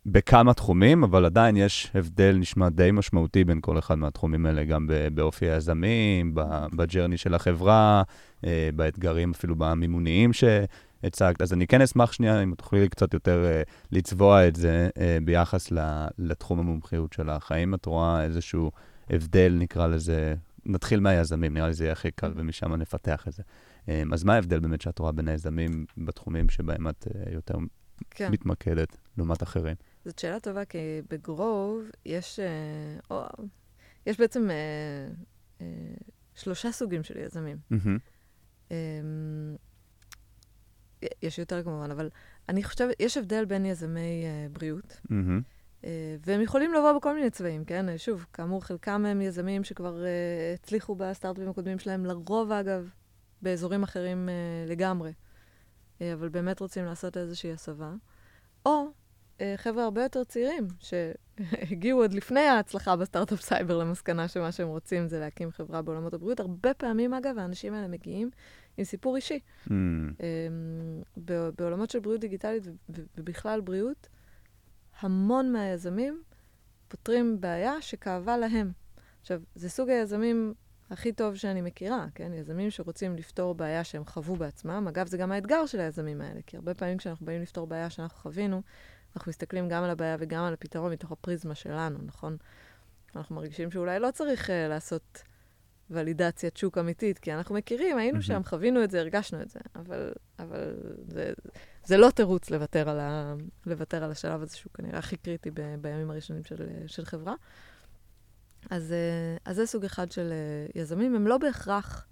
[0.06, 4.90] בכמה תחומים, אבל עדיין יש הבדל נשמע די משמעותי בין כל אחד מהתחומים האלה, גם
[5.14, 6.36] באופי היזמים,
[6.76, 8.04] בג'רני של החברה,
[8.42, 11.42] uh, באתגרים אפילו במימוניים שהצגת.
[11.42, 15.72] אז אני כן אשמח שנייה, אם תוכלי קצת יותר uh, לצבוע את זה uh, ביחס
[16.18, 17.52] לתחום המומחיות שלך.
[17.52, 18.72] האם את רואה איזשהו...
[19.12, 23.44] הבדל, נקרא לזה, נתחיל מהיזמים, נראה לי זה יהיה הכי קל, ומשם נפתח את זה.
[23.88, 27.56] אמ, אז מה ההבדל באמת שאת רואה בין היזמים בתחומים שבהם את אה, יותר
[28.10, 28.32] כן.
[28.32, 29.76] מתמקדת לעומת אחרים?
[30.06, 30.78] זאת שאלה טובה, כי
[31.10, 33.46] בגרוב יש, אה, או,
[34.06, 35.08] יש בעצם אה,
[35.62, 35.66] אה,
[36.36, 37.58] שלושה סוגים של יזמים.
[37.74, 38.00] Mm-hmm.
[38.72, 38.78] אה,
[41.22, 42.10] יש יותר כמובן, אבל
[42.50, 45.02] אני חושבת, יש הבדל בין יזמי אה, בריאות.
[45.06, 45.61] Mm-hmm.
[45.86, 47.90] אה, והם יכולים לבוא בכל מיני צבעים, כן?
[47.90, 52.90] אה, שוב, כאמור, חלקם הם יזמים שכבר uh, הצליחו בסטארט-אפים הקודמים שלהם, לרוב, אגב,
[53.42, 54.30] באזורים אחרים
[54.68, 55.14] לגמרי,
[56.02, 57.94] אבל באמת רוצים לעשות איזושהי הסבה.
[58.66, 58.86] או
[59.56, 65.20] חבר'ה הרבה יותר צעירים, שהגיעו עוד לפני ההצלחה בסטארט-אפ סייבר למסקנה שמה שהם רוצים זה
[65.20, 66.40] להקים חברה בעולמות הבריאות.
[66.40, 68.30] הרבה פעמים, אגב, האנשים האלה מגיעים
[68.78, 69.40] עם סיפור אישי.
[69.68, 69.72] Mm.
[71.58, 72.64] בעולמות של בריאות דיגיטלית
[73.18, 74.08] ובכלל בריאות,
[75.02, 76.24] המון מהיזמים
[76.88, 78.72] פותרים בעיה שכאבה להם.
[79.22, 80.54] עכשיו, זה סוג היזמים
[80.90, 82.34] הכי טוב שאני מכירה, כן?
[82.34, 84.86] יזמים שרוצים לפתור בעיה שהם חוו בעצמם.
[84.90, 88.18] אגב, זה גם האתגר של היזמים האלה, כי הרבה פעמים כשאנחנו באים לפתור בעיה שאנחנו
[88.18, 88.62] חווינו,
[89.16, 92.38] אנחנו מסתכלים גם על הבעיה וגם על הפתרון מתוך הפריזמה שלנו, נכון?
[93.16, 95.24] אנחנו מרגישים שאולי לא צריך uh, לעשות
[95.90, 98.22] ולידציית שוק אמיתית, כי אנחנו מכירים, היינו mm-hmm.
[98.22, 100.76] שם, חווינו את זה, הרגשנו את זה, אבל, אבל
[101.08, 101.34] זה,
[101.92, 103.34] זה לא תירוץ לוותר על, ה,
[103.66, 107.34] לוותר על השלב הזה, שהוא כנראה הכי קריטי ב, בימים הראשונים של, של חברה.
[108.70, 111.16] אז, אה, אז זה סוג אחד של אה, יזמים.
[111.16, 112.08] הם לא בהכרח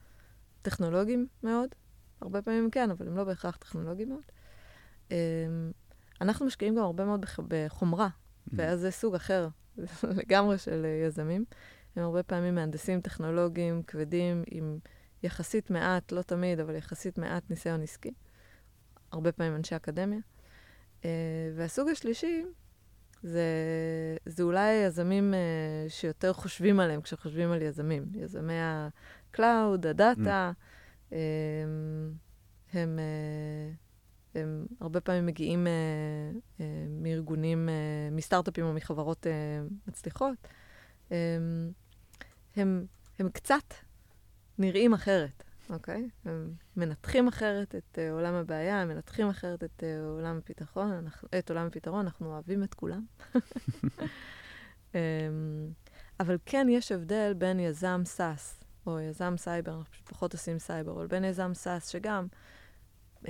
[0.62, 1.70] טכנולוגיים מאוד,
[2.22, 4.24] הרבה פעמים כן, אבל הם לא בהכרח טכנולוגיים מאוד.
[5.12, 5.18] אמ,
[6.22, 8.54] אנחנו משקיעים גם הרבה מאוד בחומרה, mm-hmm.
[8.56, 9.48] ואז זה סוג אחר
[10.20, 11.46] לגמרי של אה, יזמים.
[11.96, 14.80] הם הרבה פעמים מהנדסים טכנולוגיים כבדים עם
[15.24, 18.14] יחסית מעט, לא תמיד, אבל יחסית מעט ניסיון עסקי.
[19.12, 20.20] הרבה פעמים אנשי אקדמיה.
[21.02, 21.06] Uh,
[21.56, 22.46] והסוג השלישי
[23.24, 23.44] זה,
[24.26, 28.06] זה אולי היזמים uh, שיותר חושבים עליהם כשחושבים על יזמים.
[28.14, 30.52] יזמי ה-cloud, הדאטה,
[31.10, 31.14] mm.
[32.74, 33.76] הם, uh,
[34.36, 35.68] הם הרבה פעמים מגיעים
[36.90, 37.70] מארגונים,
[38.12, 39.28] מסטארט-אפים או מחברות
[39.88, 40.48] מצליחות.
[42.56, 42.86] הם,
[43.20, 43.74] הם קצת
[44.58, 46.10] נראים אחרת, אוקיי?
[46.26, 51.28] הם מנתחים אחרת את uh, עולם הבעיה, הם מנתחים אחרת את uh, עולם הפתרון, אנחנו,
[51.40, 53.06] את עולם הפתרון, אנחנו אוהבים את כולם.
[54.92, 54.96] um,
[56.20, 60.92] אבל כן יש הבדל בין יזם SaaS, או יזם סייבר, אנחנו פשוט פחות עושים סייבר,
[60.92, 62.28] אבל בין יזם SaaS, שגם
[63.24, 63.28] um,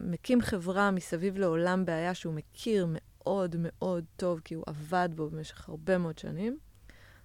[0.00, 5.68] מקים חברה מסביב לעולם בעיה שהוא מכיר מאוד מאוד טוב, כי הוא עבד בו במשך
[5.68, 6.58] הרבה מאוד שנים,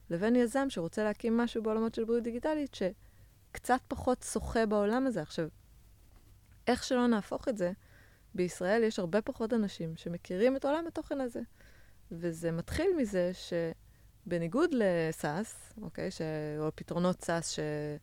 [0.09, 2.75] לבין יזם שרוצה להקים משהו בעולמות של בריאות דיגיטלית,
[3.53, 5.21] שקצת פחות שוחה בעולם הזה.
[5.21, 5.47] עכשיו,
[6.67, 7.71] איך שלא נהפוך את זה,
[8.35, 11.41] בישראל יש הרבה פחות אנשים שמכירים את עולם התוכן הזה.
[12.11, 16.21] וזה מתחיל מזה שבניגוד לסאס, אוקיי, ש...
[16.59, 17.97] או פתרונות סאס, שזה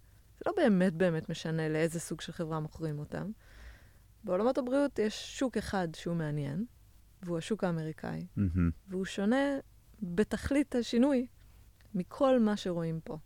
[0.47, 3.31] לא באמת באמת משנה לאיזה סוג של חברה מוכרים אותם,
[4.25, 6.65] בעולמות הבריאות יש שוק אחד שהוא מעניין,
[7.23, 8.61] והוא השוק האמריקאי, mm-hmm.
[8.89, 9.59] והוא שונה
[10.03, 11.27] בתכלית השינוי
[11.95, 13.19] מכל מה שרואים פה.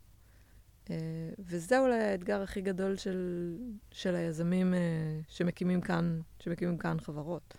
[0.85, 0.90] Uh,
[1.38, 3.53] וזה אולי האתגר הכי גדול של,
[3.90, 4.77] של היזמים uh,
[5.29, 7.55] שמקימים, כאן, שמקימים כאן חברות.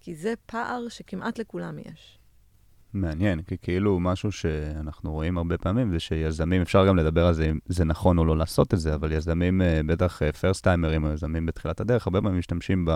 [0.00, 2.18] כי זה פער שכמעט לכולם יש.
[2.94, 7.50] מעניין, כי כאילו משהו שאנחנו רואים הרבה פעמים זה שיזמים, אפשר גם לדבר על זה
[7.50, 11.12] אם זה נכון או לא לעשות את זה, אבל יזמים, אה, בטח first timerים או
[11.12, 12.88] יזמים בתחילת הדרך, הרבה פעמים משתמשים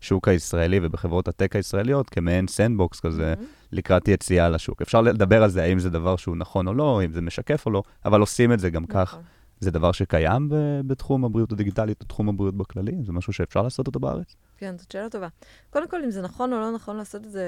[0.00, 3.44] בשוק הישראלי ובחברות ה tech הישראליות כמעין sandbox כזה mm-hmm.
[3.72, 4.82] לקראת יציאה לשוק.
[4.82, 7.70] אפשר לדבר על זה, האם זה דבר שהוא נכון או לא, אם זה משקף או
[7.70, 9.04] לא, אבל עושים את זה גם נכון.
[9.04, 9.18] כך.
[9.60, 10.48] זה דבר שקיים
[10.86, 12.92] בתחום הבריאות הדיגיטלית או תחום הבריאות בכללי?
[13.06, 14.36] זה משהו שאפשר לעשות אותו בארץ?
[14.64, 15.28] כן, זאת שאלה טובה.
[15.70, 17.44] קודם כל, אם זה נכון או לא נכון לעשות את זה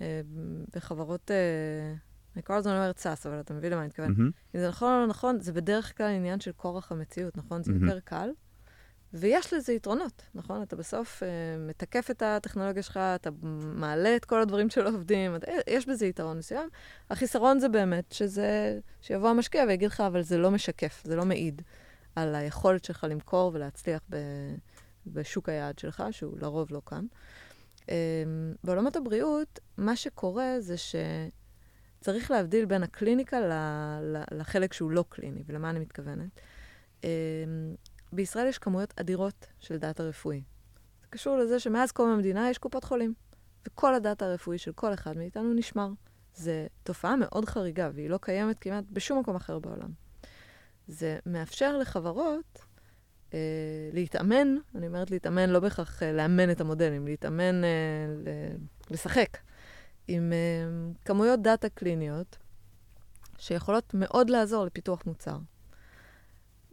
[0.00, 0.20] אה,
[0.76, 1.94] בחברות, אה,
[2.34, 4.10] אני כל הזמן אומרת סאס, אבל אתה מבין למה אני מתכוון.
[4.10, 4.54] Mm-hmm.
[4.54, 7.62] אם זה נכון או לא נכון, זה בדרך כלל עניין של כורח המציאות, נכון?
[7.62, 7.84] זה mm-hmm.
[7.84, 8.30] יותר קל.
[9.14, 10.62] ויש לזה יתרונות, נכון?
[10.62, 11.26] אתה בסוף uh,
[11.68, 13.30] מתקף את הטכנולוגיה שלך, אתה
[13.74, 16.68] מעלה את כל הדברים שלא עובדים, אתה, יש בזה יתרון מסוים.
[17.10, 21.62] החיסרון זה באמת שזה, שיבוא המשקיע ויגיד לך, אבל זה לא משקף, זה לא מעיד.
[22.16, 24.16] על היכולת שלך למכור ולהצליח ב,
[25.06, 27.06] בשוק היעד שלך, שהוא לרוב לא כאן.
[27.88, 27.94] אמ,
[28.64, 30.74] בעולמות הבריאות, מה שקורה זה
[31.98, 33.52] שצריך להבדיל בין הקליניקה ל,
[34.02, 36.40] ל, לחלק שהוא לא קליני, ולמה אני מתכוונת.
[37.04, 37.08] אמ,
[38.12, 40.42] בישראל יש כמויות אדירות של דאטה רפואי.
[41.00, 43.14] זה קשור לזה שמאז קום המדינה יש קופות חולים,
[43.66, 45.88] וכל הדאטה הרפואי של כל אחד מאיתנו נשמר.
[46.34, 46.50] זו
[46.82, 49.90] תופעה מאוד חריגה, והיא לא קיימת כמעט בשום מקום אחר בעולם.
[50.88, 52.58] זה מאפשר לחברות
[53.34, 53.38] אה,
[53.92, 57.68] להתאמן, אני אומרת להתאמן, לא בהכרח אה, לאמן את המודלים, להתאמן, אה,
[58.08, 58.56] ל-
[58.94, 59.38] לשחק,
[60.08, 62.38] עם אה, כמויות דאטה קליניות
[63.38, 65.38] שיכולות מאוד לעזור לפיתוח מוצר.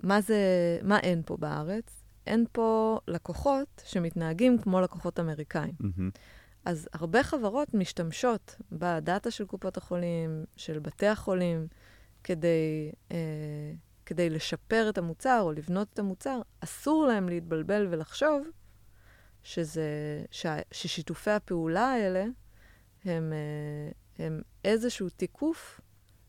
[0.04, 0.38] מה זה,
[0.84, 2.04] מה אין פה בארץ?
[2.28, 5.74] אין פה לקוחות שמתנהגים כמו לקוחות אמריקאים.
[5.80, 6.10] מהמם.
[6.65, 11.67] אז הרבה חברות משתמשות בדאטה של קופות החולים, של בתי החולים,
[12.24, 13.17] כדי, אה,
[14.10, 16.41] כדי לשפר את המוצר או לבנות את המוצר.
[16.60, 18.48] אסור להם להתבלבל ולחשוב
[19.43, 19.84] שזה,
[20.32, 22.26] ש, ששיתופי הפעולה האלה
[23.06, 25.82] הם, אה, הם איזשהו תיקוף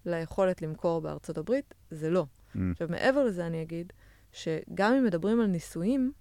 [0.06, 1.74] ליכולת למכור בארצות הברית.
[1.90, 2.26] זה לא.
[2.56, 3.92] אמ, עכשיו, מעבר לזה אני אגיד
[4.32, 6.12] שגם אם מדברים על ניסויים,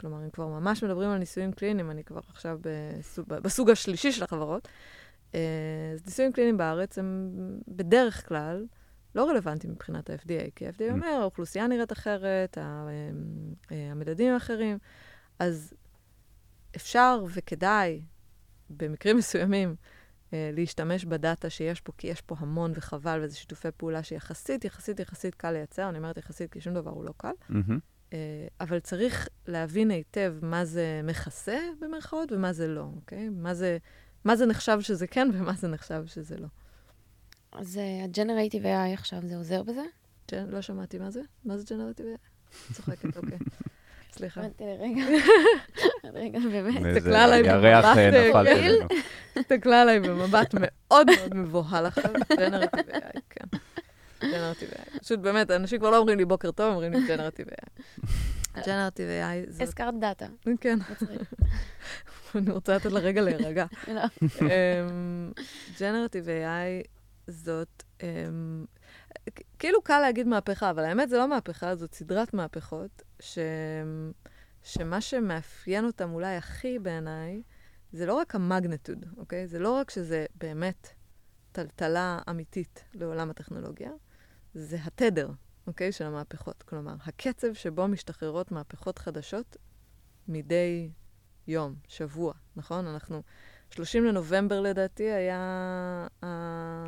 [0.00, 4.24] כלומר, אם כבר ממש מדברים על ניסויים קליניים, אני כבר עכשיו בסוג, בסוג השלישי של
[4.24, 4.68] החברות,
[5.34, 5.40] אה,
[5.94, 7.30] אז ניסויים קליניים בארץ הם
[7.68, 8.66] בדרך כלל
[9.14, 10.92] לא רלוונטיים מבחינת ה-FDA, כי ה-FDA Mm.
[10.92, 12.86] אומר, האוכלוסייה נראית אחרת, ה-
[13.72, 14.78] אה, המדדים אחרים,
[15.38, 15.72] אז
[16.76, 18.00] אפשר וכדאי,
[18.70, 19.74] במקרים מסוימים,
[20.32, 25.00] אה, להשתמש בדאטה שיש פה, כי יש פה המון וחבל, וזה שיתופי פעולה שיחסית, יחסית,
[25.00, 25.88] יחסית קל לייצר.
[25.88, 27.32] אני אומרת יחסית, כי שום דבר הוא לא קל.
[28.12, 28.18] אה,
[28.60, 33.28] אבל צריך להבין היטב מה זה מכסה, במרכאות, ומה זה לא, אוקיי?
[33.28, 33.78] מה זה,
[34.24, 36.46] מה זה נחשב שזה כן ומה זה נחשב שזה לא.
[37.52, 39.82] אז אה, ה-Generative AI עכשיו, זה עוזר בזה?
[40.30, 41.20] ג'ן, לא שמעתי מה זה?
[41.44, 42.06] מה זה ג'נרטיב?
[42.72, 43.38] צוחקת, אוקיי.
[44.12, 44.40] סליחה.
[44.40, 45.02] הבנתי לרגע.
[46.14, 46.96] רגע, באמת.
[46.96, 48.64] הסתכלה עליי ירח במבט, אה, אה, נפל יעיל.
[48.64, 48.86] עלינו.
[49.36, 53.44] הסתכלה עליי במבט מאוד מאוד מבוהל עכשיו, ג'נרטיב AI, כן.
[54.22, 55.00] ג'נרטיב AI.
[55.00, 58.00] פשוט באמת, אנשים כבר לא אומרים לי בוקר טוב, אומרים לי ג'נרטיב AI.
[58.66, 59.62] ג'נרטיב AI זאת...
[59.62, 60.26] הזכרת דאטה.
[60.60, 60.78] כן.
[62.34, 63.66] אני רוצה לתת לה רגע להירגע.
[63.88, 64.02] לא.
[65.80, 66.99] ג'נרטיב AI
[67.30, 68.64] זאת, אמ,
[69.58, 73.38] כאילו קל להגיד מהפכה, אבל האמת זה לא מהפכה, זאת סדרת מהפכות, ש...
[74.62, 77.42] שמה שמאפיין אותם אולי הכי בעיניי,
[77.92, 79.46] זה לא רק המגנטוד, אוקיי?
[79.46, 80.88] זה לא רק שזה באמת
[81.52, 83.90] טלטלה אמיתית לעולם הטכנולוגיה,
[84.54, 85.30] זה התדר,
[85.66, 85.92] אוקיי?
[85.92, 86.62] של המהפכות.
[86.62, 89.56] כלומר, הקצב שבו משתחררות מהפכות חדשות
[90.28, 90.90] מדי
[91.46, 92.86] יום, שבוע, נכון?
[92.86, 93.22] אנחנו...
[93.70, 96.06] 30 לנובמבר לדעתי היה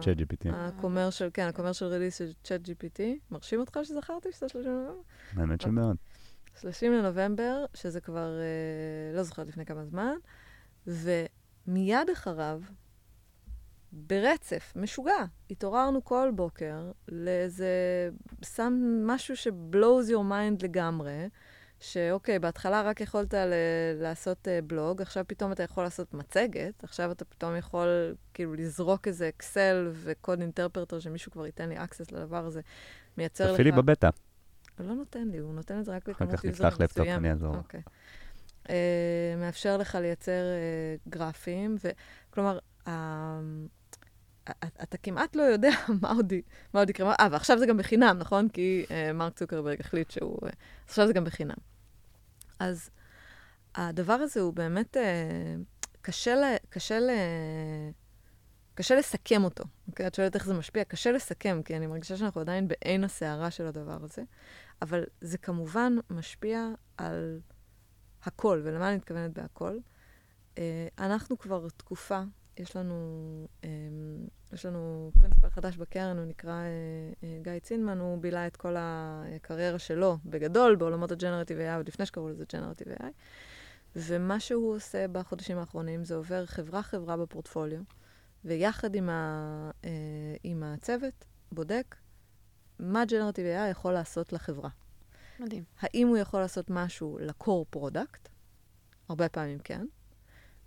[0.01, 0.49] צ'אט GPT.
[0.53, 3.01] הקומרשל, כן, הקומרשל ריליס של צ'אט GPT.
[3.31, 5.01] מרשים אותך שזכרתי שזה 30 לנובמבר?
[5.37, 5.97] האמת שמאוד.
[6.61, 10.15] 30 לנובמבר, שזה כבר, אה, לא זוכרת לפני כמה זמן,
[10.87, 12.61] ומיד אחריו,
[13.93, 18.11] ברצף, משוגע, התעוררנו כל בוקר לאיזה,
[18.43, 21.27] שם משהו ש-blows your mind לגמרי,
[21.83, 23.53] שאוקיי, בהתחלה רק יכולת ל-
[24.01, 29.09] לעשות uh, בלוג, עכשיו פתאום אתה יכול לעשות מצגת, עכשיו אתה פתאום יכול כאילו לזרוק
[29.09, 32.61] איזה אקסל וקוד אינטרפרטר שמישהו כבר ייתן לי access לדבר הזה,
[33.19, 33.53] מייצר לך...
[33.53, 34.09] תפעילי בבטא.
[34.79, 37.07] הוא לא נותן לי, הוא נותן את זה רק אחר בכמות כך יוזרים נפתח לפטופ.
[37.07, 37.57] אני אעזור.
[37.57, 37.81] אוקיי.
[38.67, 38.71] Uh,
[39.37, 41.77] מאפשר לך לייצר uh, גרפים,
[42.31, 42.91] וכלומר, uh,
[44.83, 45.71] אתה כמעט לא יודע
[46.03, 46.43] מה עוד י-
[46.75, 47.15] מה עוד יקרה.
[47.21, 48.49] אה, ועכשיו זה גם בחינם, נכון?
[48.49, 50.39] כי uh, מרק צוקרברג החליט שהוא...
[50.43, 50.51] Uh,
[50.87, 51.72] עכשיו זה גם בחינם.
[52.63, 52.91] אז
[53.75, 55.01] הדבר הזה הוא באמת uh,
[56.03, 57.11] קשה, ל, קשה, ל,
[58.75, 59.65] קשה לסכם אותו.
[59.89, 60.07] אוקיי?
[60.07, 60.85] את שואלת איך זה משפיע?
[60.85, 64.23] קשה לסכם, כי אני מרגישה שאנחנו עדיין בעין הסערה של הדבר הזה.
[64.83, 67.41] אבל זה כמובן משפיע על
[68.25, 69.79] הכל, ולמה אני מתכוונת בהכל?
[70.55, 70.59] Uh,
[70.99, 72.23] אנחנו כבר תקופה,
[72.57, 73.67] יש לנו, um,
[74.53, 78.75] יש לנו פרינציפל חדש בקרן, הוא נקרא uh, uh, גיא צינמן, הוא בילה את כל
[78.79, 83.05] הקריירה שלו בגדול בעולמות הג'נרטיב AI, עוד לפני שקראו לזה ג'נרטיב AI,
[83.97, 87.81] ומה שהוא עושה בחודשים האחרונים זה עובר חברה-חברה בפורטפוליו,
[88.45, 89.87] ויחד עם, ה, uh,
[90.43, 91.97] עם הצוות בודק
[92.79, 94.71] מה generative AI יכול לעשות לחברה.
[95.41, 95.65] מדהים.
[95.81, 98.29] האם הוא יכול לעשות משהו ל-core product?
[99.09, 99.87] הרבה פעמים כן.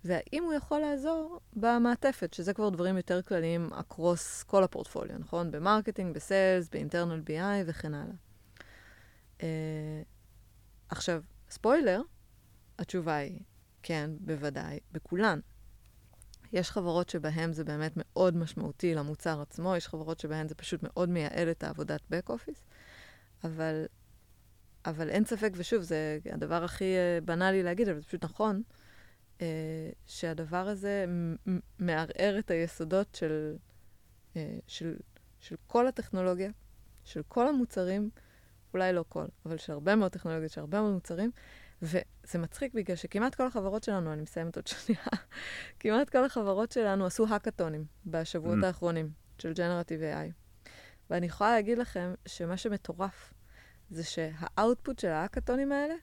[0.06, 5.50] והאם הוא יכול לעזור במעטפת, שזה כבר דברים יותר כלליים across כל הפורטפוליו, נכון?
[5.50, 8.14] ב marketing, ב sales, ב internal BI וכן הלאה.
[9.38, 9.42] Uh,
[10.88, 12.00] עכשיו, ספוילר,
[12.78, 13.40] התשובה היא
[13.82, 15.40] כן, בוודאי, בכולן.
[16.52, 21.08] יש חברות שבהן זה באמת מאוד משמעותי למוצר עצמו, יש חברות שבהן זה פשוט מאוד
[21.08, 22.60] מייעל את העבודת back office,
[23.44, 23.86] אבל
[24.86, 28.62] אבל אין ספק, ושוב, זה הדבר הכי אה, בנאלי להגיד, אבל זה פשוט נכון,
[29.40, 29.46] אה,
[30.06, 31.04] שהדבר הזה
[31.78, 33.56] מערער את היסודות של,
[34.36, 34.96] אה, של,
[35.40, 36.50] של כל הטכנולוגיה,
[37.04, 38.10] של כל המוצרים,
[38.74, 41.30] אולי לא כל, אבל של הרבה מאוד טכנולוגיות, של הרבה מאוד מוצרים,
[41.82, 45.02] וזה מצחיק בגלל שכמעט כל החברות שלנו, אני מסיימת עוד שנייה,
[45.80, 48.66] כמעט כל החברות שלנו עשו האקתונים בשבועות Mm.
[48.66, 50.32] האחרונים של Generative AI.
[51.10, 53.34] ואני יכולה להגיד לכם שמה שמטורף
[53.90, 55.94] זה שהאוטפוט של ההאקתונים האלה,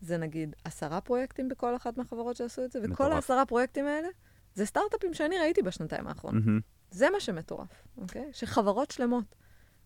[0.00, 3.12] זה נגיד עשרה פרויקטים בכל אחת מהחברות שעשו את זה, וכל מטורף.
[3.12, 4.08] העשרה פרויקטים האלה,
[4.54, 6.44] זה סטארט-אפים שאני ראיתי בשנתיים האחרונות.
[6.44, 6.60] מהמם.
[6.90, 8.30] זה מה שמטורף, אוקיי?
[8.32, 9.34] שחברות שלמות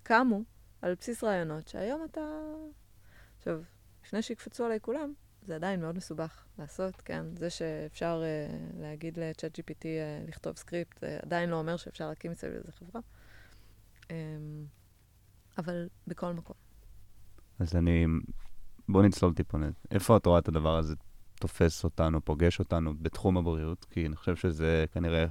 [0.02, 0.42] קמו
[0.82, 2.20] על בסיס רעיונות שהיום אתה...
[3.38, 3.62] עכשיו,
[4.04, 5.12] לפני שיקפצו עליי כולם,
[5.46, 7.36] זה עדיין מאוד מסובך לעשות, כן?
[7.36, 12.30] זה שאפשר uh, להגיד ל-chat GPT uh, לכתוב סקריפט, זה עדיין לא אומר שאפשר להקים
[12.30, 13.00] מסביב לזה חברה.
[14.02, 14.12] Um,
[15.58, 16.56] אבל בכל מקום.
[17.58, 18.06] אז אני...
[18.88, 19.74] בוא נצלול טיפונת.
[19.90, 20.94] איפה את רואה את הדבר הזה
[21.40, 23.86] תופס אותנו, פוגש אותנו בתחום הבריאות?
[23.90, 25.26] כי אני חושב שזה כנראה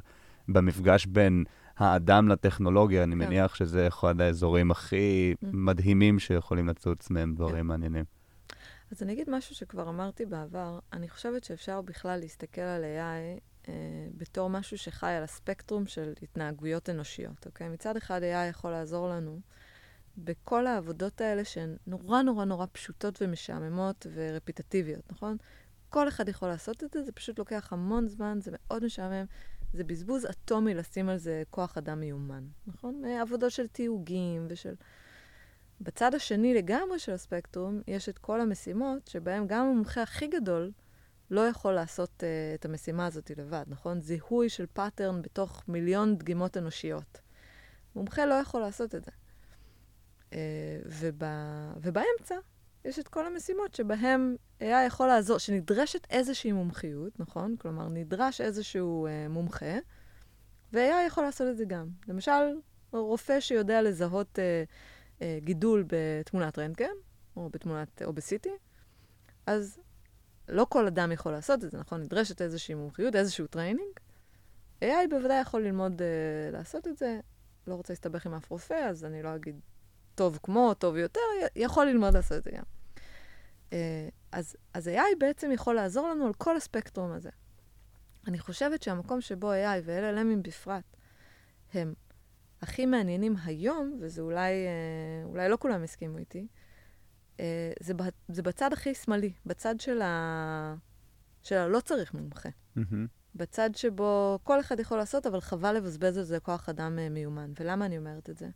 [0.47, 1.43] במפגש בין
[1.77, 3.17] האדם לטכנולוגיה, אני כן.
[3.17, 5.45] מניח שזה אחד האזורים הכי Mm.
[5.53, 8.05] מדהימים שיכולים לצוץ מהם דברים מעניינים.
[8.91, 13.73] אז אני אגיד משהו שכבר אמרתי בעבר, אני חושבת שאפשר בכלל להסתכל על AI אה,
[14.17, 17.69] בתור משהו שחי על הספקטרום של התנהגויות אנושיות, אוקיי?
[17.69, 19.39] מצד אחד AI יכול לעזור לנו
[20.17, 25.37] בכל העבודות האלה שהן נורא נורא נורא פשוטות ומשעממות ורפיטטיביות, נכון?
[25.89, 29.25] כל אחד יכול לעשות את זה, זה פשוט לוקח המון זמן, זה מאוד משעמם,
[29.73, 33.05] זה בזבוז אטומי לשים על זה כוח אדם מיומן, נכון?
[33.05, 34.75] עבודות של תיוגים ושל...
[35.81, 40.71] בצד השני לגמרי של הספקטרום, יש את כל המשימות שבהן גם המומחה הכי גדול
[41.31, 44.01] לא יכול לעשות uh, את המשימה הזאת לבד, נכון?
[44.01, 47.21] זיהוי של pattern בתוך מיליון דגימות אנושיות.
[47.95, 49.11] מומחה לא יכול לעשות את זה.
[50.85, 51.23] וב...
[51.81, 52.35] ובאמצע
[52.85, 57.55] יש את כל המשימות שבהן AI יכול לעזור, שנדרשת איזושהי מומחיות, נכון?
[57.59, 59.75] כלומר, נדרש איזשהו uh, מומחה,
[60.73, 61.87] ו-AI יכול לעשות את זה גם.
[62.07, 62.59] למשל,
[62.91, 64.39] רופא שיודע לזהות...
[64.39, 66.95] Uh, אה, גידול בתמונת רנטגן,
[67.35, 68.47] או בתמונת, או ב-CT,
[69.45, 69.79] אז
[70.49, 72.01] לא כל אדם יכול לעשות את זה, נכון?
[72.01, 73.99] נדרשת איזושהי מומחיות, איזשהו training.
[74.83, 77.19] AI בוודאי יכול ללמוד uh, לעשות את זה.
[77.67, 79.59] לא רוצה להסתבך עם אף רופא, אז אני לא אגיד
[80.21, 81.19] טוב כמו, טוב יותר,
[81.55, 82.63] יכול ללמוד לעשות את זה גם.
[83.69, 83.73] Uh,
[84.31, 87.29] אז, אז AI בעצם יכול לעזור לנו על כל הספקטרום הזה.
[88.27, 90.83] אני חושבת שהמקום שבו AI ו-LLMים בפרט
[91.73, 91.93] הם
[92.61, 96.47] הכי מעניינים היום, וזה אולי, אה, אולי לא כולם הסכימו איתי,
[97.39, 97.93] אה, זה,
[98.27, 100.75] זה בצד הכי שמאלי, בצד של ה...
[101.43, 102.49] של הלא צריך מומחה.
[102.75, 103.07] מהמם.
[103.35, 107.51] בצד שבו כל אחד יכול לעשות, אבל חבל לבזבז על זה כוח אדם אה, מיומן.
[107.59, 108.49] ולמה אני אומרת את זה?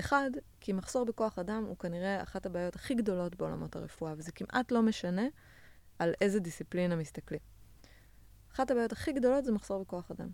[0.00, 4.72] אחד, כי מחסור בכוח אדם הוא כנראה אחת הבעיות הכי גדולות בעולמות הרפואה, וזה כמעט
[4.72, 5.26] לא משנה
[5.98, 7.40] על איזה דיסציפלינה מסתכלים.
[8.52, 10.28] אחת הבעיות הכי גדולות זה מחסור בכוח אדם.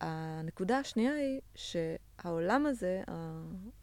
[0.00, 3.02] הנקודה השנייה היא שהעולם הזה,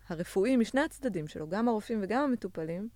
[0.08, 2.90] הרפואי משני הצדדים שלו, גם הרופאים וגם המטופלים,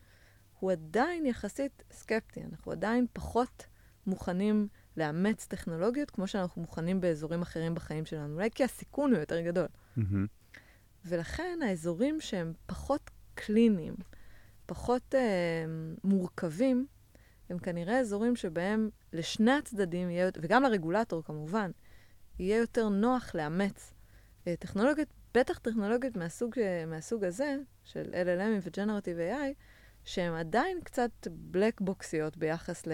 [0.60, 2.44] הוא עדיין יחסית סקפטי.
[2.52, 3.66] אנחנו עדיין פחות
[4.08, 8.34] מוכנים לאמץ טכנולוגיות כמו שאנחנו מוכנים באזורים אחרים בחיים שלנו.
[8.34, 9.68] אולי כי הסיכון הוא יותר גדול.
[9.96, 10.28] מהמם.
[11.06, 13.96] ולכן האזורים שהם פחות קליניים,
[14.66, 15.66] פחות אה,
[16.04, 16.88] מורכבים,
[17.50, 21.72] הם כנראה אזורים שבהם לשני הצדדים, יהיה, וגם לרגולטור כמובן,
[22.40, 23.94] יהיה יותר נוח לאמץ
[24.48, 29.54] אה, טכנולוגיות, בטח טכנולוגיות מהסוג, אה, מהסוג הזה, של LLM ו-Generative AI,
[30.06, 32.92] שהן עדיין קצת בלק בוקסיות ביחס, ל,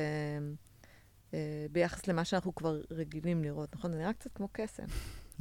[1.33, 3.91] אה, ביחס למה שאנחנו כבר רגילים לראות, נכון?
[3.91, 4.85] זה נראה קצת כמו קסם.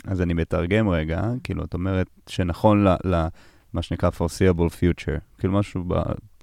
[0.05, 2.95] אז אני מתרגם רגע, כאילו, את אומרת שנכון ל...
[3.05, 3.27] ל
[3.73, 5.85] מה שנקרא foreseeable future, כאילו משהו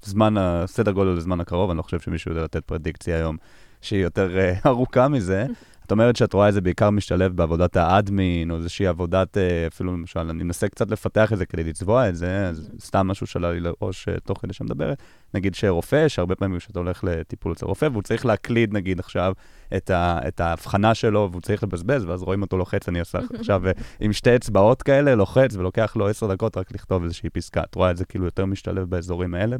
[0.03, 3.37] בזמן, הסדר גודל לזמן הקרוב, אני לא חושב שמישהו יודע לתת פרדיקציה היום
[3.81, 5.45] שהיא יותר אה, ארוכה מזה.
[5.85, 9.93] את אומרת שאת רואה את זה בעיקר משתלב בעבודת האדמין, או איזושהי עבודת, אה, אפילו
[9.93, 13.51] למשל, אני מנסה קצת לפתח את זה כדי לצבוע את זה, אז סתם משהו שעלה
[13.51, 14.97] לי לראש אה, תוך כדי שמדברת.
[15.33, 19.33] נגיד שרופא, שהרבה פעמים כשאתה הולך לטיפול אצל רופא, והוא צריך להקליד, נגיד עכשיו,
[19.77, 23.67] את, ה, את ההבחנה שלו, והוא צריך לבזבז, ואז רואים אותו לוחץ, אני עושה עכשיו
[23.67, 27.63] אה, עם שתי אצבעות כאלה, לוחץ, ולוקח לו עשר דקות רק לכתוב איזושהי פסקה.
[27.63, 29.57] את רואה את זה כאילו יותר משתלב באזורים האלה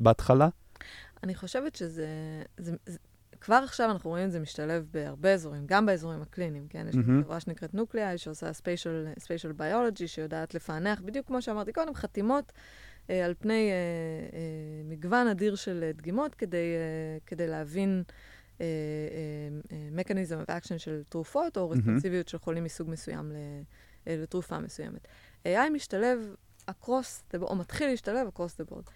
[0.00, 0.48] בהתחלה?
[1.22, 2.06] אני חושבת שזה...
[2.58, 2.98] זה, זה,
[3.40, 6.86] כבר עכשיו אנחנו רואים את זה משתלב בהרבה אזורים, גם באזורים הקליניים, כן?
[6.88, 6.94] יש.
[6.94, 12.52] לנו חברה שנקראת נוקליה, שעושה ספיישל, ביולוגי, שיודעת לפענח, בדיוק כמו שאמרתי קודם, חתימות
[13.10, 13.74] אה, על פני אה,
[14.38, 14.40] אה,
[14.84, 18.02] מגוון אדיר של אה, דגימות, כדי, אה, כדי להבין
[19.92, 21.70] mechanism of action של תרופות, או.
[21.70, 23.36] responsiveיות של חולים מסוג מסוים ל,
[24.06, 25.08] אה, לתרופה מסוימת.
[25.44, 26.34] AI משתלב
[26.70, 28.90] across the board, או מתחיל להשתלב across the board.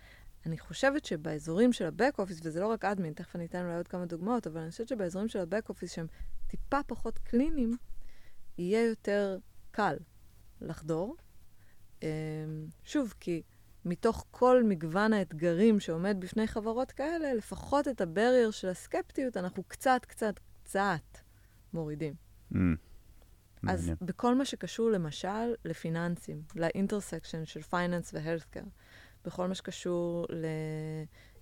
[0.47, 3.88] אני חושבת שבאזורים של ה-back office, וזה לא רק אדמין, תכף אני אתן אולי עוד
[3.88, 6.07] כמה דוגמאות, אבל אני חושבת שבאזורים של ה-back office שהם
[6.47, 7.76] טיפה פחות קליניים,
[8.59, 9.38] יהיה יותר
[9.70, 9.97] קל
[10.61, 11.16] לחדור.
[12.03, 12.09] אמ,
[12.84, 13.42] שוב, כי
[13.84, 19.62] מתוך כל מגוון האתגרים שעומד בפני חברות כאלה, לפחות את ה barrier של הסקפטיות אנחנו
[19.62, 21.18] קצת, קצת, קצת
[21.72, 22.14] מורידים.
[22.53, 22.57] Mm.
[23.68, 23.97] אז מעניין.
[24.01, 28.61] בכל מה שקשור למשל לפיננסים, ל intersection של finance ו healthcare,
[29.25, 30.27] בכל מה שקשור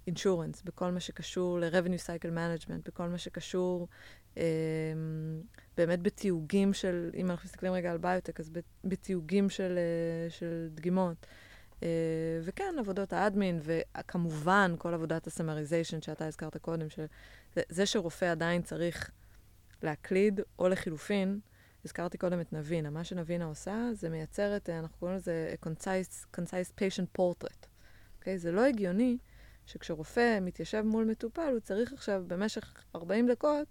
[0.07, 3.89] ל insurance, בכל מה שקשור ל-revenue cycle management, בכל מה שקשור
[4.37, 4.43] אה,
[5.77, 10.69] באמת בתיוגים של, אם אנחנו מסתכלים רגע על ביוטק, אז בת- בתיוגים של, אה, של
[10.75, 11.27] דגימות.
[11.83, 11.89] אה,
[12.43, 17.05] וכן, עבודות האדמין, וכמובן כל עבודת הסמריזיישן שאתה הזכרת קודם, של
[17.55, 19.11] זה, זה שרופא עדיין צריך
[19.83, 21.41] להקליד, או לחילופין,
[21.85, 22.91] הזכרתי קודם את נבינה.
[22.91, 27.72] מה שנבינה עושה, זה מייצרת, אה, אנחנו קוראים לזה concise, concise patient portrait.
[28.23, 28.39] אוקיי?
[28.39, 29.19] זה לא הגיוני
[29.67, 33.67] שכשרופא מתיישב מול מטופל, הוא צריך עכשיו במשך 40 דקות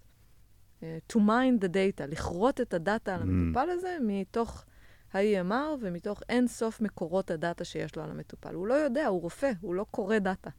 [0.79, 0.83] uh,
[1.13, 3.23] to mine the data, לכרות את הדאטה על Mm.
[3.23, 4.65] המטופל הזה מתוך
[5.13, 8.53] ה-EMR ומתוך אין סוף מקורות הדאטה שיש לו על המטופל.
[8.53, 10.49] הוא לא יודע, הוא רופא, הוא לא קורא דאטה.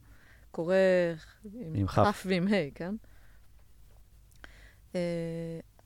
[0.50, 0.74] קורא
[1.54, 1.86] עם.
[1.86, 2.94] כף ועם ה', כן?
[4.92, 4.96] Uh,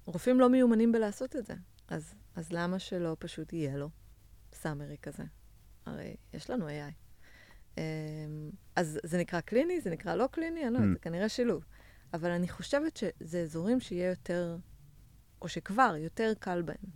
[0.05, 1.55] רופאים לא מיומנים בלעשות את זה.
[1.89, 3.91] אז, אז למה שלא פשוט יהיה לו
[4.53, 5.25] סאמרי כזה?
[5.87, 7.06] הרי יש לנו AI.
[7.77, 7.79] Um,
[8.77, 10.95] אז זה נקרא קליני, זה נקרא לא קליני, אני לא יודעת, Mm.
[10.95, 11.65] זה כנראה שילוב.
[12.15, 14.57] אבל אני חושבת שזה אזורים שיהיה יותר,
[15.43, 16.91] או שכבר יותר קל בהם.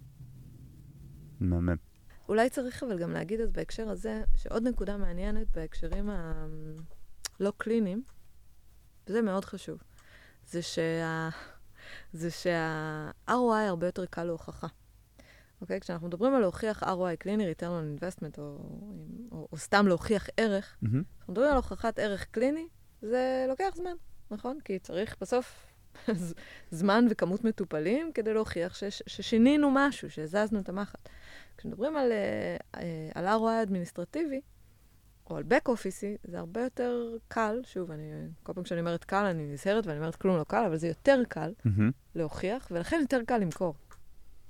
[1.40, 1.76] מהמם.
[2.28, 8.02] אולי צריך אבל גם להגיד אז בהקשר הזה, שעוד נקודה מעניינת בהקשרים הלא קליניים,
[9.06, 9.82] וזה מאוד חשוב,
[10.46, 11.28] זה שה...
[12.12, 13.32] זה שה-ROI
[13.68, 14.66] הרבה יותר קל להוכחה.
[15.60, 15.80] אוקיי?
[15.80, 18.58] כשאנחנו מדברים על להוכיח ROI קליני, return on investment, או,
[19.32, 21.02] או, או סתם להוכיח ערך, מהמם.
[21.18, 22.66] אנחנו מדברים על הוכחת ערך קליני,
[23.02, 23.94] זה לוקח זמן,
[24.30, 24.58] נכון?
[24.64, 25.66] כי צריך בסוף
[26.70, 31.08] זמן וכמות מטופלים כדי להוכיח שש, ששינינו משהו, שהזזנו את המחט.
[31.56, 34.40] כשמדברים על, אה, אה, על ROI אדמיניסטרטיבי,
[35.30, 38.02] או על back office, זה הרבה יותר קל, שוב, אני,
[38.42, 41.22] כל פעם שאני אומרת קל, אני נזהרת ואני אומרת כלום לא קל, אבל זה יותר
[41.28, 41.90] קל מהמם.
[42.14, 43.74] להוכיח, ולכן יותר קל למכור.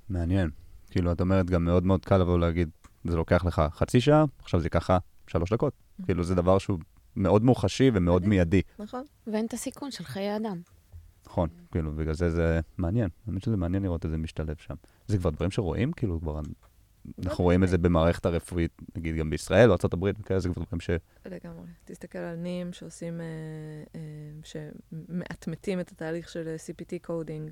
[0.09, 0.51] מעניין.
[0.91, 2.69] כאילו, את אומרת, גם מאוד מאוד קל לבוא ולהגיד,
[3.05, 4.93] זה לוקח לך חצי שעה, עכשיו זה לך
[5.27, 5.73] שלוש דקות.
[6.07, 6.79] כאילו, זה דבר שהוא
[7.17, 8.27] מאוד מוחשי ומאוד.
[8.27, 8.63] מיידי.
[8.79, 9.05] נכון?
[9.27, 10.61] ואין את הסיכון של חיי אדם.
[11.27, 13.09] נכון, כאילו, בגלל זה זה מעניין.
[13.27, 14.75] האמת שזה מעניין לראות את זה משתלב שם.
[15.07, 16.41] זה כבר דברים שרואים, כאילו, כבר...
[17.25, 20.81] אנחנו רואים את זה במערכת הרפואית, נגיד גם בישראל או ארה"ב, וכאלה, זה כבר דברים
[20.81, 20.91] ש...
[21.27, 21.67] לגמרי.
[21.85, 23.27] תסתכל על נים שעושים, אה,
[23.95, 24.01] אה,
[24.43, 27.51] שמאטמטים את התהליך של אה, CPT coding,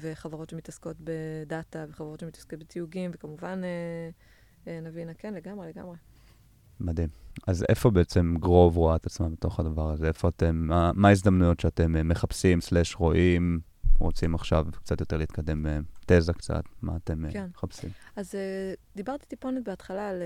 [0.00, 4.10] וחברות שמתעסקות בדאטה, וחברות שמתעסקות בתיוגים, וכמובן אה,
[4.72, 5.96] אה, נבינה, כן, לגמרי, לגמרי.
[6.80, 7.08] מדהים.
[7.46, 10.08] אז איפה בעצם גרוב רואה את עצמה בתוך הדבר הזה?
[10.08, 13.60] איפה אתם, מה, מה ההזדמנויות שאתם אה, מחפשים, סלאש רואים,
[13.98, 16.62] רוצים עכשיו קצת יותר להתקדם בתזה קצת?
[16.82, 17.46] מה אתם אה, כן.
[17.54, 17.90] מחפשים?
[18.16, 18.34] אז
[18.96, 20.22] דיברתי טיפונת בהתחלה על,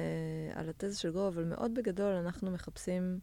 [0.55, 3.19] על התזה של גרו, אבל מאוד בגדול אנחנו מחפשים,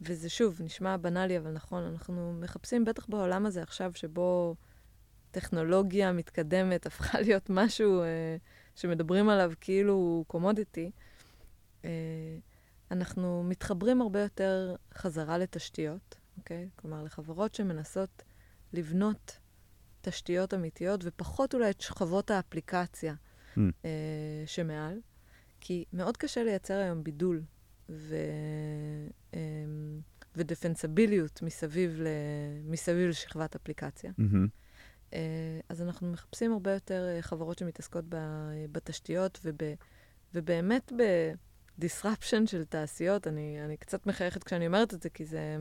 [0.00, 4.56] וזה שוב, נשמע בנאלי, אבל נכון, אנחנו מחפשים, בטח בעולם הזה עכשיו, שבו
[5.30, 8.06] טכנולוגיה מתקדמת הפכה להיות משהו uh,
[8.80, 10.90] שמדברים עליו כאילו הוא קומודיטי,
[11.82, 11.86] uh,
[12.90, 16.68] אנחנו מתחברים הרבה יותר חזרה לתשתיות, אוקיי?
[16.76, 18.22] כלומר, לחברות שמנסות
[18.72, 19.38] לבנות
[20.00, 23.14] תשתיות אמיתיות, ופחות אולי את שכבות האפליקציה
[23.56, 23.60] Mm.
[23.84, 25.00] אה, שמעל,
[25.60, 27.42] כי מאוד קשה לייצר היום בידול
[27.90, 28.16] ו,
[29.34, 29.40] אה,
[30.36, 32.06] ודפנסביליות מסביב, ל,
[32.64, 34.12] מסביב לשכבת אפליקציה.
[35.14, 38.04] אה, אז אנחנו מחפשים הרבה יותר אה, חברות שמתעסקות
[38.72, 39.56] בתשתיות וב,
[40.34, 43.26] ובאמת ב-disruption של תעשיות.
[43.26, 45.56] אני, אני קצת מחייכת כשאני אומרת את זה, כי זה,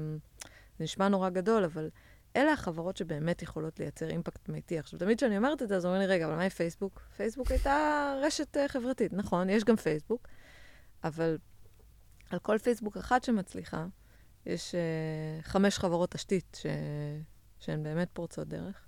[0.78, 1.90] זה נשמע נורא גדול, אבל
[2.36, 4.80] אלה החברות שבאמת יכולות לייצר אימפקט אמיתי.
[4.80, 7.02] עכשיו, תמיד כשאני אומרת את זה, אז אומרים לי, רגע, אבל מה עם פייסבוק?
[7.18, 9.14] פייסבוק הייתה רשת uh, חברתית.
[9.14, 10.28] נכון, יש גם פייסבוק,
[11.04, 11.38] אבל
[12.30, 13.86] על כל פייסבוק אחת שמצליחה,
[14.46, 16.66] יש uh, חמש חברות תשתית ש...
[17.60, 18.86] שהן באמת פורצות דרך.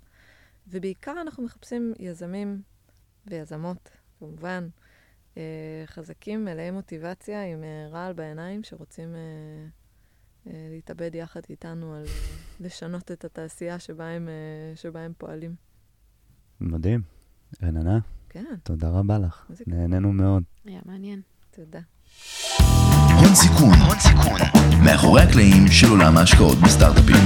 [0.66, 2.62] ובעיקר אנחנו מחפשים יזמים
[3.26, 4.68] ויזמות, כמובן,
[5.34, 5.38] uh,
[5.86, 9.14] חזקים, מלאי מוטיבציה, עם uh, רעל בעיניים, שרוצים...
[9.14, 9.82] Uh,
[10.46, 12.04] אה, להתאבד יחד איתנו על
[12.60, 15.54] לשנות את התעשייה שבה הם, אה, שבה הם פועלים.
[16.60, 17.02] מדהים.
[17.62, 19.50] רננה, כן, תודה רבה לך.
[19.66, 20.42] נהנינו מאוד.
[20.64, 21.20] היה מעניין.
[21.50, 21.80] תודה.
[23.32, 24.40] הון סיכון, הון סיכון,
[24.82, 27.16] מאחורי הקלעים של עולם ההשקעות בסטארט-אפים.